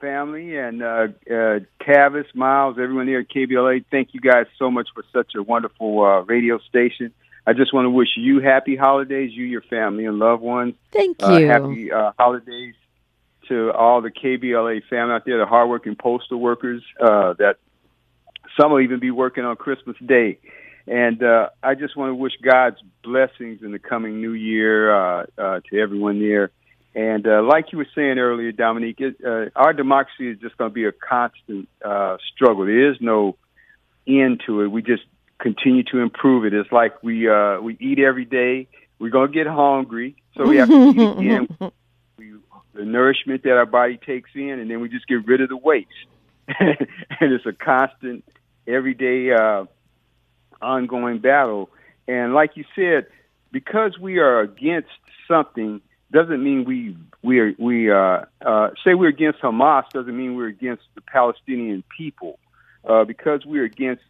family 0.00 0.56
and 0.56 0.82
uh, 0.82 1.08
uh, 1.30 1.60
Tavis, 1.80 2.26
Miles, 2.34 2.76
everyone 2.80 3.06
here 3.06 3.20
at 3.20 3.28
KBLA. 3.28 3.84
Thank 3.90 4.10
you 4.12 4.20
guys 4.20 4.46
so 4.58 4.70
much 4.70 4.88
for 4.94 5.04
such 5.12 5.34
a 5.34 5.42
wonderful 5.42 6.02
uh, 6.04 6.20
radio 6.22 6.58
station. 6.58 7.12
I 7.46 7.52
just 7.52 7.72
want 7.72 7.86
to 7.86 7.90
wish 7.90 8.08
you 8.16 8.40
happy 8.40 8.76
holidays, 8.76 9.30
you, 9.32 9.44
your 9.44 9.62
family, 9.62 10.04
and 10.04 10.18
loved 10.18 10.42
ones. 10.42 10.74
Thank 10.92 11.22
Uh, 11.22 11.36
you. 11.38 11.46
happy 11.46 11.92
uh, 11.92 12.12
holidays 12.18 12.74
to 13.48 13.72
all 13.72 14.02
the 14.02 14.10
KBLA 14.10 14.82
family 14.90 15.14
out 15.14 15.24
there, 15.24 15.38
the 15.38 15.46
hardworking 15.46 15.94
postal 15.94 16.38
workers 16.40 16.82
uh, 17.00 17.34
that 17.34 17.56
some 18.60 18.72
will 18.72 18.80
even 18.80 18.98
be 18.98 19.10
working 19.10 19.44
on 19.44 19.56
Christmas 19.56 19.96
Day. 20.04 20.38
And 20.88 21.22
uh, 21.22 21.50
I 21.62 21.74
just 21.74 21.96
want 21.96 22.10
to 22.10 22.14
wish 22.14 22.32
God's 22.42 22.78
blessings 23.02 23.62
in 23.62 23.72
the 23.72 23.78
coming 23.78 24.20
new 24.20 24.32
year 24.32 24.94
uh, 24.94 25.26
uh, 25.38 25.60
to 25.70 25.80
everyone 25.80 26.20
there. 26.20 26.50
And 26.96 27.26
uh, 27.26 27.42
like 27.42 27.72
you 27.72 27.78
were 27.78 27.86
saying 27.94 28.18
earlier, 28.18 28.52
Dominique, 28.52 29.02
it, 29.02 29.16
uh, 29.22 29.50
our 29.54 29.74
democracy 29.74 30.30
is 30.30 30.38
just 30.38 30.56
going 30.56 30.70
to 30.70 30.74
be 30.74 30.86
a 30.86 30.92
constant 30.92 31.68
uh, 31.84 32.16
struggle. 32.34 32.64
There 32.64 32.90
is 32.90 32.96
no 33.02 33.36
end 34.06 34.42
to 34.46 34.62
it. 34.62 34.68
We 34.68 34.80
just 34.80 35.02
continue 35.38 35.82
to 35.92 35.98
improve 35.98 36.46
it. 36.46 36.54
It's 36.54 36.72
like 36.72 37.02
we 37.02 37.28
uh, 37.28 37.60
we 37.60 37.76
eat 37.80 37.98
every 37.98 38.24
day. 38.24 38.68
We're 38.98 39.10
going 39.10 39.30
to 39.30 39.34
get 39.34 39.46
hungry, 39.46 40.16
so 40.38 40.48
we 40.48 40.56
have 40.56 40.70
to 40.70 40.88
eat 40.88 41.18
again. 41.18 41.48
We, 42.18 42.32
the 42.72 42.86
nourishment 42.86 43.42
that 43.42 43.52
our 43.52 43.66
body 43.66 43.98
takes 43.98 44.30
in, 44.34 44.58
and 44.58 44.70
then 44.70 44.80
we 44.80 44.88
just 44.88 45.06
get 45.06 45.26
rid 45.26 45.42
of 45.42 45.50
the 45.50 45.56
waste. 45.58 45.90
and 46.58 46.86
it's 47.20 47.44
a 47.44 47.52
constant, 47.52 48.24
everyday, 48.66 49.32
uh, 49.32 49.66
ongoing 50.62 51.18
battle. 51.18 51.68
And 52.08 52.32
like 52.32 52.56
you 52.56 52.64
said, 52.74 53.08
because 53.52 53.98
we 53.98 54.16
are 54.16 54.40
against 54.40 54.88
something 55.28 55.82
doesn't 56.12 56.42
mean 56.42 56.64
we 56.64 56.96
we 57.22 57.40
are 57.40 57.52
we 57.58 57.90
uh, 57.90 58.24
uh, 58.44 58.70
say 58.84 58.94
we're 58.94 59.08
against 59.08 59.40
Hamas 59.40 59.84
doesn't 59.92 60.16
mean 60.16 60.36
we're 60.36 60.48
against 60.48 60.84
the 60.94 61.00
Palestinian 61.00 61.82
people. 61.96 62.38
Uh, 62.84 63.04
because 63.04 63.44
we're 63.44 63.64
against 63.64 64.02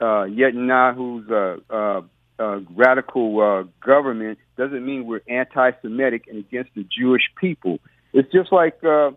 uh, 0.00 0.26
Netanyahu's 0.26 1.30
uh, 1.30 1.72
uh, 1.72 2.02
uh, 2.38 2.60
radical 2.74 3.40
uh, 3.40 3.62
government 3.84 4.38
doesn't 4.56 4.84
mean 4.84 5.06
we're 5.06 5.20
anti-Semitic 5.28 6.26
and 6.28 6.38
against 6.38 6.70
the 6.74 6.84
Jewish 6.84 7.22
people. 7.40 7.78
It's 8.12 8.30
just 8.32 8.50
like 8.50 8.82
uh, 8.82 9.12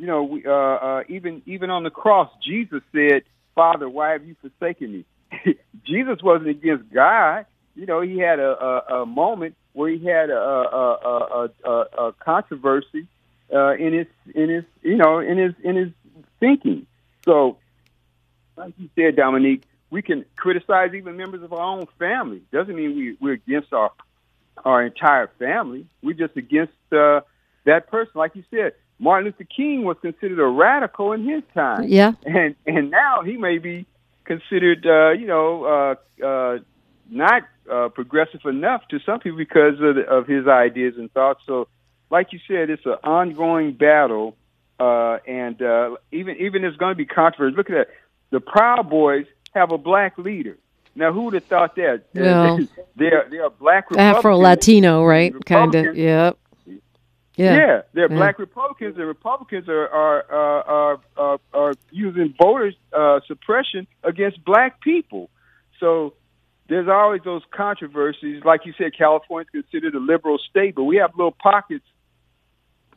you 0.00 0.06
know, 0.06 0.22
we, 0.22 0.44
uh, 0.46 0.50
uh, 0.50 1.02
even 1.08 1.42
even 1.44 1.68
on 1.68 1.84
the 1.84 1.90
cross, 1.90 2.30
Jesus 2.42 2.80
said, 2.90 3.22
"Father, 3.54 3.88
why 3.88 4.12
have 4.12 4.24
you 4.24 4.34
forsaken 4.40 4.92
me?" 4.92 5.54
Jesus 5.84 6.22
wasn't 6.22 6.48
against 6.48 6.90
God. 6.92 7.44
You 7.74 7.86
know, 7.86 8.00
he 8.00 8.18
had 8.18 8.38
a, 8.38 8.50
a, 8.64 9.02
a 9.02 9.06
moment 9.06 9.56
where 9.72 9.90
he 9.90 10.04
had 10.04 10.30
a, 10.30 10.34
a, 10.38 10.94
a, 11.04 11.48
a, 11.64 12.06
a 12.08 12.12
controversy 12.14 13.06
uh, 13.52 13.74
in 13.74 13.92
his 13.92 14.06
in 14.34 14.48
his 14.48 14.64
you 14.82 14.96
know 14.96 15.18
in 15.18 15.38
his 15.38 15.54
in 15.62 15.76
his 15.76 15.88
thinking. 16.38 16.86
So, 17.24 17.58
like 18.56 18.74
you 18.78 18.88
said, 18.96 19.16
Dominique, 19.16 19.62
we 19.90 20.02
can 20.02 20.24
criticize 20.36 20.94
even 20.94 21.16
members 21.16 21.42
of 21.42 21.52
our 21.52 21.60
own 21.60 21.86
family. 21.98 22.42
Doesn't 22.52 22.74
mean 22.74 22.96
we, 22.96 23.16
we're 23.20 23.34
against 23.34 23.72
our 23.72 23.90
our 24.64 24.82
entire 24.84 25.28
family. 25.38 25.86
We're 26.02 26.14
just 26.14 26.36
against 26.36 26.72
uh, 26.92 27.20
that 27.64 27.88
person. 27.90 28.12
Like 28.14 28.34
you 28.36 28.44
said, 28.50 28.72
Martin 28.98 29.26
Luther 29.26 29.44
King 29.44 29.84
was 29.84 29.96
considered 30.00 30.38
a 30.40 30.46
radical 30.46 31.12
in 31.12 31.24
his 31.24 31.42
time 31.54 31.84
Yeah. 31.88 32.12
and 32.24 32.54
and 32.66 32.90
now 32.90 33.22
he 33.22 33.36
may 33.36 33.58
be 33.58 33.86
considered, 34.24 34.86
uh, 34.86 35.10
you 35.10 35.26
know, 35.26 35.64
uh, 36.22 36.24
uh, 36.24 36.58
not 37.10 37.42
uh, 37.70 37.88
progressive 37.88 38.40
enough 38.44 38.82
to 38.88 38.98
some 39.04 39.20
people 39.20 39.38
because 39.38 39.74
of, 39.80 39.96
the, 39.96 40.02
of 40.08 40.26
his 40.26 40.46
ideas 40.46 40.94
and 40.96 41.12
thoughts. 41.12 41.40
So, 41.46 41.68
like 42.10 42.32
you 42.32 42.38
said, 42.48 42.70
it's 42.70 42.84
an 42.86 42.96
ongoing 43.04 43.72
battle, 43.72 44.36
uh, 44.78 45.18
and 45.26 45.60
uh, 45.60 45.96
even 46.12 46.36
even 46.38 46.62
there's 46.62 46.76
going 46.76 46.92
to 46.92 46.96
be 46.96 47.06
controversy. 47.06 47.56
Look 47.56 47.70
at 47.70 47.74
that. 47.74 47.88
The 48.30 48.40
Proud 48.40 48.88
Boys 48.88 49.26
have 49.54 49.72
a 49.72 49.78
black 49.78 50.16
leader. 50.18 50.56
Now, 50.94 51.12
who 51.12 51.22
would 51.22 51.34
have 51.34 51.44
thought 51.44 51.76
that? 51.76 52.04
Well, 52.14 52.60
they're 52.96 53.26
they're 53.30 53.50
black 53.50 53.86
Afro 53.96 54.36
Latino, 54.36 55.04
right? 55.04 55.34
Kind 55.44 55.74
of. 55.74 55.96
Yep. 55.96 56.38
Yeah, 57.36 57.54
Yeah. 57.54 57.82
they're 57.92 58.10
Yeah. 58.10 58.16
black 58.16 58.38
Republicans, 58.38 58.96
and 58.98 59.06
Republicans 59.06 59.68
are 59.68 59.88
are 59.88 60.24
are 60.30 60.64
are, 60.64 61.00
are, 61.16 61.38
are 61.54 61.74
using 61.90 62.34
voter 62.40 62.72
uh, 62.92 63.20
suppression 63.26 63.86
against 64.02 64.44
black 64.44 64.80
people. 64.80 65.30
So 65.78 66.14
there's 66.70 66.88
always 66.88 67.20
those 67.24 67.42
controversies. 67.50 68.42
Like 68.44 68.64
you 68.64 68.72
said, 68.78 68.92
California's 68.96 69.50
considered 69.50 69.94
a 69.94 69.98
liberal 69.98 70.38
state, 70.38 70.76
but 70.76 70.84
we 70.84 70.96
have 70.96 71.10
little 71.16 71.32
pockets 71.32 71.84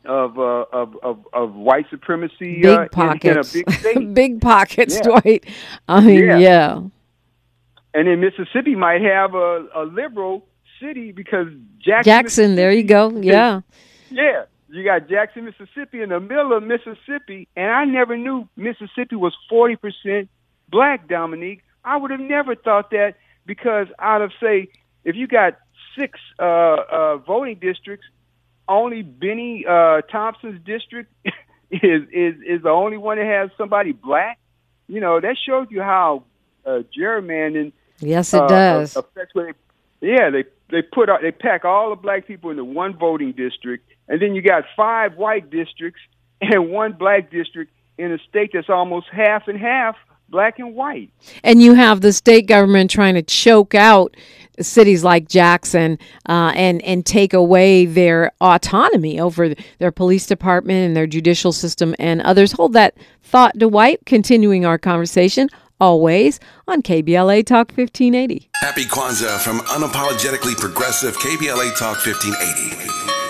of 0.06 0.38
uh, 0.38 0.66
of, 0.72 0.96
of 1.02 1.28
of 1.34 1.56
white 1.56 1.88
supremacy 1.90 2.62
Big 2.62 2.66
uh, 2.78 2.88
pockets. 2.90 3.56
in, 3.56 3.64
a 3.68 3.72
big. 3.94 4.14
Big 4.14 4.42
pockets, 4.42 4.96
Yeah. 4.98 5.02
Dwight. 5.20 5.46
I 5.88 6.02
mean, 6.02 6.24
Yeah. 6.24 6.38
yeah. 6.38 6.82
and 7.96 8.08
then 8.08 8.20
Mississippi 8.20 8.76
might 8.76 9.02
have 9.02 9.34
a, 9.34 9.66
a 9.76 9.84
liberal 9.86 10.46
city 10.80 11.12
because 11.12 11.48
Jackson, 11.80 12.04
Jackson, 12.12 12.56
there 12.56 12.72
you 12.72 12.84
go. 12.84 13.10
Yeah. 13.10 13.62
Yeah, 14.12 14.44
you 14.70 14.84
got 14.84 15.10
Jackson, 15.10 15.46
Mississippi, 15.46 16.02
in 16.02 16.10
the 16.10 16.20
middle 16.20 16.54
of 16.56 16.62
Mississippi, 16.62 17.48
and 17.56 17.72
I 17.72 17.86
never 17.86 18.16
knew 18.16 18.48
Mississippi 18.56 19.16
was 19.16 19.36
forty 19.50 19.78
percent 19.78 20.30
black. 20.70 21.08
Dominique, 21.08 21.64
I 21.84 21.98
would 21.98 22.12
have 22.12 22.20
never 22.20 22.54
thought 22.56 22.92
that 22.92 23.16
because 23.46 23.88
out 24.00 24.22
of 24.22 24.32
say, 24.42 24.70
if 25.04 25.16
you 25.16 25.28
got 25.28 25.58
six 25.98 26.20
uh, 26.40 26.44
uh, 26.44 27.18
voting 27.18 27.58
districts, 27.60 28.06
only 28.68 29.02
Bennie 29.02 29.66
uh, 29.68 30.02
Thompson's 30.12 30.64
district 30.66 31.12
is 31.72 32.04
is 32.12 32.36
is 32.48 32.62
the 32.64 32.70
only 32.70 32.98
one 32.98 33.18
that 33.18 33.26
has 33.26 33.50
somebody 33.58 33.92
black. 33.92 34.40
You 34.88 35.00
know 35.02 35.20
that 35.20 35.36
shows 35.46 35.68
you 35.70 35.82
how 35.82 36.24
uh, 36.66 36.84
gerrymandering 36.98 37.74
Yes, 38.00 38.34
it 38.34 38.42
uh, 38.42 38.48
does. 38.48 38.96
affects 38.96 39.34
what 39.36 39.56
they, 40.02 40.08
yeah, 40.08 40.30
they 40.30 40.44
they 40.70 40.82
put 40.82 41.10
out- 41.10 41.22
they 41.22 41.32
pack 41.32 41.66
all 41.66 41.90
the 41.92 41.96
black 41.96 42.26
people 42.28 42.50
into 42.50 42.64
one 42.66 42.98
voting 42.98 43.32
district, 43.34 43.88
and 44.08 44.22
then 44.22 44.36
you 44.36 44.42
got 44.42 44.64
five 44.76 45.16
white 45.16 45.50
districts 45.50 46.02
and 46.42 46.70
one 46.72 46.94
black 46.94 47.32
district 47.32 47.72
in 47.98 48.12
a 48.12 48.18
state 48.30 48.52
that's 48.54 48.70
almost 48.70 49.08
half 49.12 49.48
and 49.48 49.60
half 49.60 49.96
black 50.30 50.60
and 50.60 50.76
white. 50.76 51.10
And 51.44 51.62
you 51.62 51.74
have 51.74 52.02
the 52.02 52.14
state 52.14 52.48
government 52.48 52.90
trying 52.90 53.16
to 53.16 53.22
choke 53.22 53.76
out 53.76 54.16
cities 54.60 55.04
like 55.04 55.28
Jackson 55.28 55.98
uh, 56.30 56.52
and 56.56 56.82
and 56.84 57.06
take 57.06 57.34
away 57.34 57.86
their 57.86 58.32
autonomy 58.42 59.20
over 59.20 59.56
their 59.80 59.92
police 59.92 60.26
department 60.26 60.86
and 60.86 60.96
their 60.96 61.08
judicial 61.08 61.52
system 61.52 61.96
and 62.00 62.22
others. 62.22 62.52
Hold 62.54 62.74
that 62.74 62.96
thought, 63.22 63.58
Dwight. 63.58 64.00
Continuing 64.06 64.66
our 64.66 64.78
conversation 64.78 65.50
always 65.80 66.40
on 66.68 66.82
KBLA 66.82 67.46
Talk 67.46 67.72
1580. 67.76 68.50
Happy 68.56 68.86
Kwanzaa 68.86 69.40
from 69.40 69.60
unapologetically 69.62 70.58
progressive 70.58 71.18
KBLA 71.18 71.78
Talk 71.78 72.06
1580. 72.06 73.23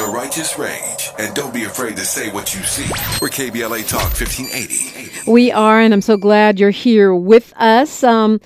A 0.00 0.10
righteous 0.10 0.58
rage 0.58 1.10
and 1.18 1.34
don't 1.34 1.52
be 1.52 1.64
afraid 1.64 1.94
to 1.98 2.06
say 2.06 2.30
what 2.30 2.54
you 2.54 2.62
see. 2.62 2.88
We're 3.20 3.28
KBLA 3.28 3.86
Talk 3.86 4.04
1580. 4.18 5.30
We 5.30 5.52
are, 5.52 5.78
and 5.78 5.92
I'm 5.92 6.00
so 6.00 6.16
glad 6.16 6.58
you're 6.58 6.70
here 6.70 7.14
with 7.14 7.52
us. 7.56 8.02
Um, 8.02 8.40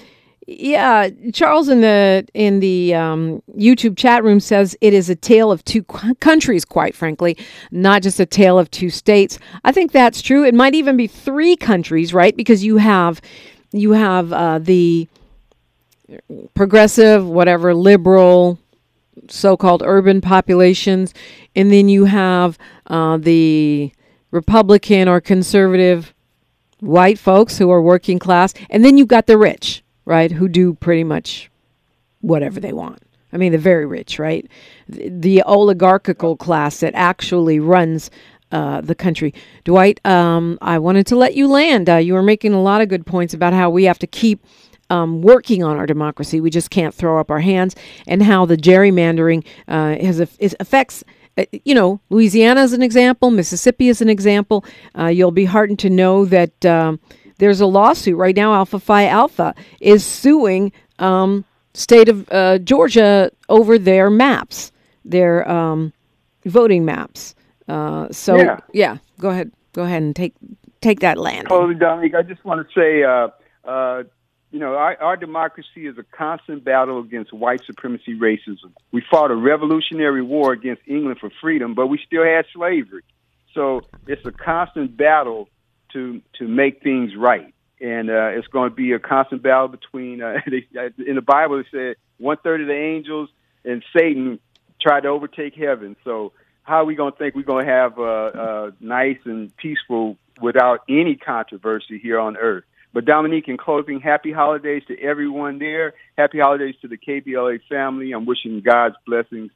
yeah, 0.48 1.11
Charles 1.32 1.68
in 1.68 1.80
the 1.80 2.26
in 2.34 2.59
the 2.59 2.96
um, 2.96 3.40
YouTube 3.57 3.96
chat 3.96 4.24
room 4.24 4.40
says 4.40 4.76
it 4.80 4.92
is 4.94 5.09
a 5.09 5.14
tale 5.14 5.52
of 5.52 5.64
two 5.64 5.84
qu- 5.84 6.16
countries. 6.16 6.64
Quite 6.64 6.96
frankly, 6.96 7.36
not 7.70 8.02
just 8.02 8.18
a 8.18 8.26
tale 8.26 8.59
of 8.59 8.68
two 8.72 8.90
states. 8.90 9.38
I 9.62 9.70
think 9.70 9.92
that's 9.92 10.22
true. 10.22 10.44
It 10.44 10.55
might 10.55 10.74
even 10.74 10.96
be 10.96 11.07
three 11.07 11.55
countries, 11.55 12.12
right? 12.12 12.36
Because 12.36 12.64
you 12.64 12.78
have 12.78 13.20
you 13.70 13.92
have 13.92 14.32
uh, 14.32 14.59
the 14.59 15.07
progressive, 16.55 17.24
whatever, 17.24 17.74
liberal, 17.74 18.59
so-called 19.28 19.82
urban 19.84 20.20
populations, 20.20 21.14
and 21.56 21.72
then 21.72 21.88
you 21.88 22.04
have 22.04 22.58
uh, 22.86 23.16
the 23.16 23.92
Republican 24.30 25.08
or 25.08 25.20
conservative 25.20 26.12
white 26.80 27.18
folks 27.18 27.58
who 27.58 27.70
are 27.70 27.80
working 27.80 28.18
class, 28.18 28.52
and 28.70 28.84
then 28.84 28.98
you've 28.98 29.08
got 29.08 29.26
the 29.26 29.38
rich, 29.38 29.82
right, 30.04 30.32
who 30.32 30.48
do 30.48 30.74
pretty 30.74 31.04
much 31.04 31.50
whatever 32.20 32.60
they 32.60 32.72
want. 32.72 33.02
I 33.32 33.36
mean, 33.36 33.52
the 33.52 33.58
very 33.58 33.84
rich, 33.86 34.18
right? 34.18 34.46
The, 34.88 35.08
the 35.08 35.42
oligarchical 35.42 36.36
class 36.36 36.80
that 36.80 36.94
actually 36.94 37.58
runs 37.58 38.10
uh, 38.52 38.80
the 38.80 38.94
country. 38.94 39.34
Dwight, 39.64 40.00
um, 40.06 40.58
I 40.62 40.78
wanted 40.78 41.06
to 41.08 41.16
let 41.16 41.34
you 41.34 41.48
land. 41.48 41.90
Uh, 41.90 41.96
you 41.96 42.14
were 42.14 42.22
making 42.22 42.54
a 42.54 42.62
lot 42.62 42.80
of 42.80 42.88
good 42.88 43.04
points 43.04 43.34
about 43.34 43.52
how 43.52 43.70
we 43.70 43.84
have 43.84 43.98
to 43.98 44.06
keep 44.06 44.44
um, 44.91 45.22
working 45.22 45.62
on 45.62 45.76
our 45.76 45.87
democracy. 45.87 46.41
We 46.41 46.51
just 46.51 46.70
can't 46.70 46.95
throw 46.95 47.18
up 47.20 47.30
our 47.30 47.41
hands, 47.41 47.74
and 48.07 48.22
how 48.22 48.47
the 48.47 48.57
gerrymandering 48.57 49.45
uh, 49.68 49.97
has 49.97 50.20
is, 50.39 50.57
affects. 50.61 51.05
Uh, 51.37 51.45
you 51.64 51.74
know, 51.74 52.01
Louisiana 52.11 52.62
is 52.62 52.72
an 52.72 52.82
example. 52.82 53.30
Mississippi 53.30 53.89
is 53.89 54.01
an 54.01 54.09
example. 54.09 54.64
Uh, 54.97 55.07
you'll 55.07 55.32
be 55.32 55.47
heartened 55.47 55.80
to 55.80 55.91
know 55.91 56.24
that 56.26 56.64
um, 56.64 57.01
there's 57.39 57.61
a 57.61 57.66
lawsuit 57.66 58.16
right 58.16 58.37
now. 58.37 58.55
Alpha 58.55 58.78
Phi 58.78 59.07
Alpha 59.07 59.55
is 59.80 60.05
suing 60.05 60.70
um, 61.01 61.45
state 61.74 62.09
of 62.09 62.30
uh, 62.30 62.59
Georgia 62.59 63.30
over 63.49 63.78
their 63.78 64.11
maps, 64.11 64.70
their 65.05 65.49
um, 65.51 65.93
voting 66.45 66.85
maps. 66.85 67.35
Uh, 67.68 68.09
so 68.12 68.37
Yeah. 68.37 68.59
yeah, 68.72 68.99
go 69.18 69.30
ahead, 69.30 69.51
go 69.72 69.82
ahead 69.82 70.03
and 70.03 70.14
take 70.14 70.35
take 70.80 71.01
that 71.01 71.18
land. 71.18 71.49
Totally, 71.49 71.74
Dominique. 71.74 72.14
I 72.14 72.22
just 72.22 72.45
want 72.45 72.66
to 72.66 72.74
say, 72.80 73.03
uh, 73.03 73.28
uh, 73.68 74.05
you 74.55 74.61
know, 74.61 74.76
our, 74.76 74.96
our 75.02 75.16
democracy 75.16 75.88
is 75.88 75.98
a 75.98 76.05
constant 76.16 76.62
battle 76.62 77.00
against 77.00 77.32
white 77.32 77.61
supremacy 77.66 78.16
racism. 78.16 78.70
We 78.92 79.02
fought 79.11 79.32
a 79.32 79.34
revolutionary 79.34 80.22
war 80.22 80.52
against 80.52 80.82
England 80.86 81.18
for 81.18 81.28
freedom, 81.40 81.74
but 81.74 81.88
we 81.88 81.98
still 82.07 82.22
had 82.22 82.44
slavery. 82.55 83.02
So 83.52 83.80
it's 84.07 84.24
a 84.24 84.30
constant 84.30 84.96
battle 84.96 85.48
to 85.92 86.22
to 86.38 86.46
make 86.46 86.84
things 86.84 87.16
right, 87.16 87.52
and 87.80 88.09
uh, 88.09 88.28
it's 88.36 88.46
going 88.46 88.70
to 88.70 88.76
be 88.76 88.92
a 88.92 89.00
constant 89.00 89.42
battle 89.42 89.66
between. 89.66 90.22
Uh, 90.22 90.38
they, 90.46 90.64
in 91.05 91.16
the 91.16 91.22
Bible, 91.22 91.59
it 91.59 91.66
said 91.72 91.96
one 92.18 92.36
third 92.36 92.61
of 92.61 92.68
the 92.68 92.74
angels 92.74 93.30
and 93.64 93.82
Satan 93.96 94.38
tried 94.80 95.00
to 95.00 95.09
overtake 95.09 95.57
heaven. 95.57 95.96
So 96.05 96.32
how 96.62 96.76
are 96.76 96.84
we 96.84 96.94
going 96.94 97.11
to 97.11 97.18
think 97.18 97.34
we're 97.34 97.42
going 97.42 97.66
to 97.66 97.72
have 97.72 97.98
uh, 97.98 98.02
uh, 98.02 98.70
nice 98.78 99.18
and 99.24 99.57
peaceful 99.57 100.16
without 100.40 100.82
any 100.88 101.16
controversy 101.16 101.98
here 101.98 102.20
on 102.20 102.36
earth? 102.36 102.64
But 102.95 103.07
Dominique, 103.07 103.49
in 103.49 103.57
closing, 103.57 104.01
happy 104.01 104.30
holidays 104.30 104.84
to 104.86 104.99
everyone 105.01 105.59
there. 105.59 105.95
Happy 106.16 106.38
holidays 106.38 106.76
to 106.80 106.88
the 106.88 106.97
KBLA 106.97 107.59
family. 107.68 108.12
I'm 108.12 108.24
wishing 108.24 108.62
God's 108.64 108.95
blessings 109.05 109.51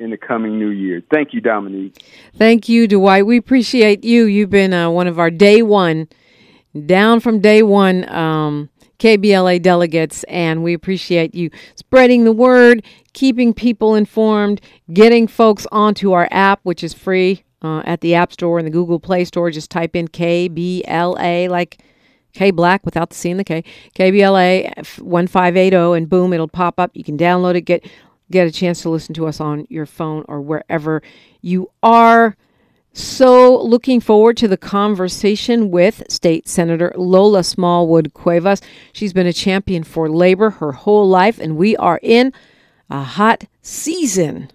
in 0.00 0.10
the 0.10 0.16
coming 0.16 0.58
new 0.58 0.70
year. 0.70 1.00
Thank 1.08 1.32
you, 1.32 1.40
Dominique. 1.40 2.02
Thank 2.36 2.68
you, 2.68 2.88
Dwight. 2.88 3.26
We 3.26 3.36
appreciate 3.36 4.02
you. 4.02 4.24
You've 4.24 4.50
been 4.50 4.72
uh, 4.72 4.90
one 4.90 5.06
of 5.06 5.20
our 5.20 5.30
day 5.30 5.62
one, 5.62 6.08
down 6.84 7.20
from 7.20 7.38
day 7.38 7.62
one 7.62 8.12
um, 8.12 8.70
KBLA 8.98 9.62
delegates, 9.62 10.24
and 10.24 10.64
we 10.64 10.74
appreciate 10.74 11.32
you 11.32 11.50
spreading 11.76 12.24
the 12.24 12.32
word, 12.32 12.82
keeping 13.12 13.54
people 13.54 13.94
informed, 13.94 14.60
getting 14.92 15.28
folks 15.28 15.64
onto 15.70 16.10
our 16.10 16.26
app, 16.32 16.58
which 16.64 16.82
is 16.82 16.92
free 16.92 17.44
uh, 17.62 17.82
at 17.84 18.00
the 18.00 18.16
App 18.16 18.32
Store 18.32 18.58
and 18.58 18.66
the 18.66 18.72
Google 18.72 18.98
Play 18.98 19.24
Store. 19.24 19.52
Just 19.52 19.70
type 19.70 19.94
in 19.94 20.08
KBLA, 20.08 21.48
like 21.48 21.78
K 22.32 22.50
Black 22.50 22.84
without 22.84 23.10
the 23.10 23.16
C 23.16 23.30
and 23.30 23.40
the 23.40 23.44
K, 23.44 23.64
KBLA 23.94 24.74
1580, 25.00 25.96
and 25.96 26.08
boom, 26.08 26.32
it'll 26.32 26.48
pop 26.48 26.78
up. 26.78 26.90
You 26.94 27.04
can 27.04 27.18
download 27.18 27.54
it, 27.54 27.62
get 27.62 27.84
get 28.30 28.46
a 28.46 28.52
chance 28.52 28.82
to 28.82 28.90
listen 28.90 29.14
to 29.14 29.26
us 29.26 29.40
on 29.40 29.66
your 29.68 29.86
phone 29.86 30.24
or 30.28 30.40
wherever 30.40 31.02
you 31.40 31.70
are. 31.82 32.36
So, 32.92 33.62
looking 33.62 34.00
forward 34.00 34.36
to 34.38 34.48
the 34.48 34.56
conversation 34.56 35.70
with 35.70 36.02
State 36.08 36.48
Senator 36.48 36.92
Lola 36.96 37.44
Smallwood 37.44 38.14
Cuevas. 38.14 38.60
She's 38.92 39.12
been 39.12 39.28
a 39.28 39.32
champion 39.32 39.84
for 39.84 40.08
labor 40.08 40.50
her 40.50 40.72
whole 40.72 41.08
life, 41.08 41.38
and 41.38 41.56
we 41.56 41.76
are 41.76 42.00
in 42.02 42.32
a 42.88 43.02
hot 43.02 43.44
season 43.62 44.50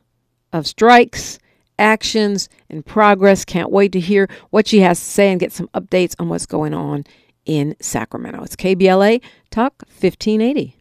of 0.52 0.68
strikes, 0.68 1.40
actions, 1.80 2.50
and 2.70 2.86
progress. 2.86 3.46
Can't 3.46 3.72
wait 3.72 3.94
to 3.94 4.02
hear 4.02 4.30
what 4.50 4.68
she 4.68 4.82
has 4.82 5.00
to 5.00 5.06
say 5.06 5.32
and 5.32 5.40
get 5.40 5.54
some 5.54 5.70
updates 5.70 6.14
on 6.20 6.28
what's 6.28 6.46
going 6.46 6.74
on 6.74 7.06
in 7.46 7.76
Sacramento. 7.80 8.44
It's 8.44 8.56
KBLA 8.56 9.22
Talk 9.52 9.84
1580. 9.88 10.75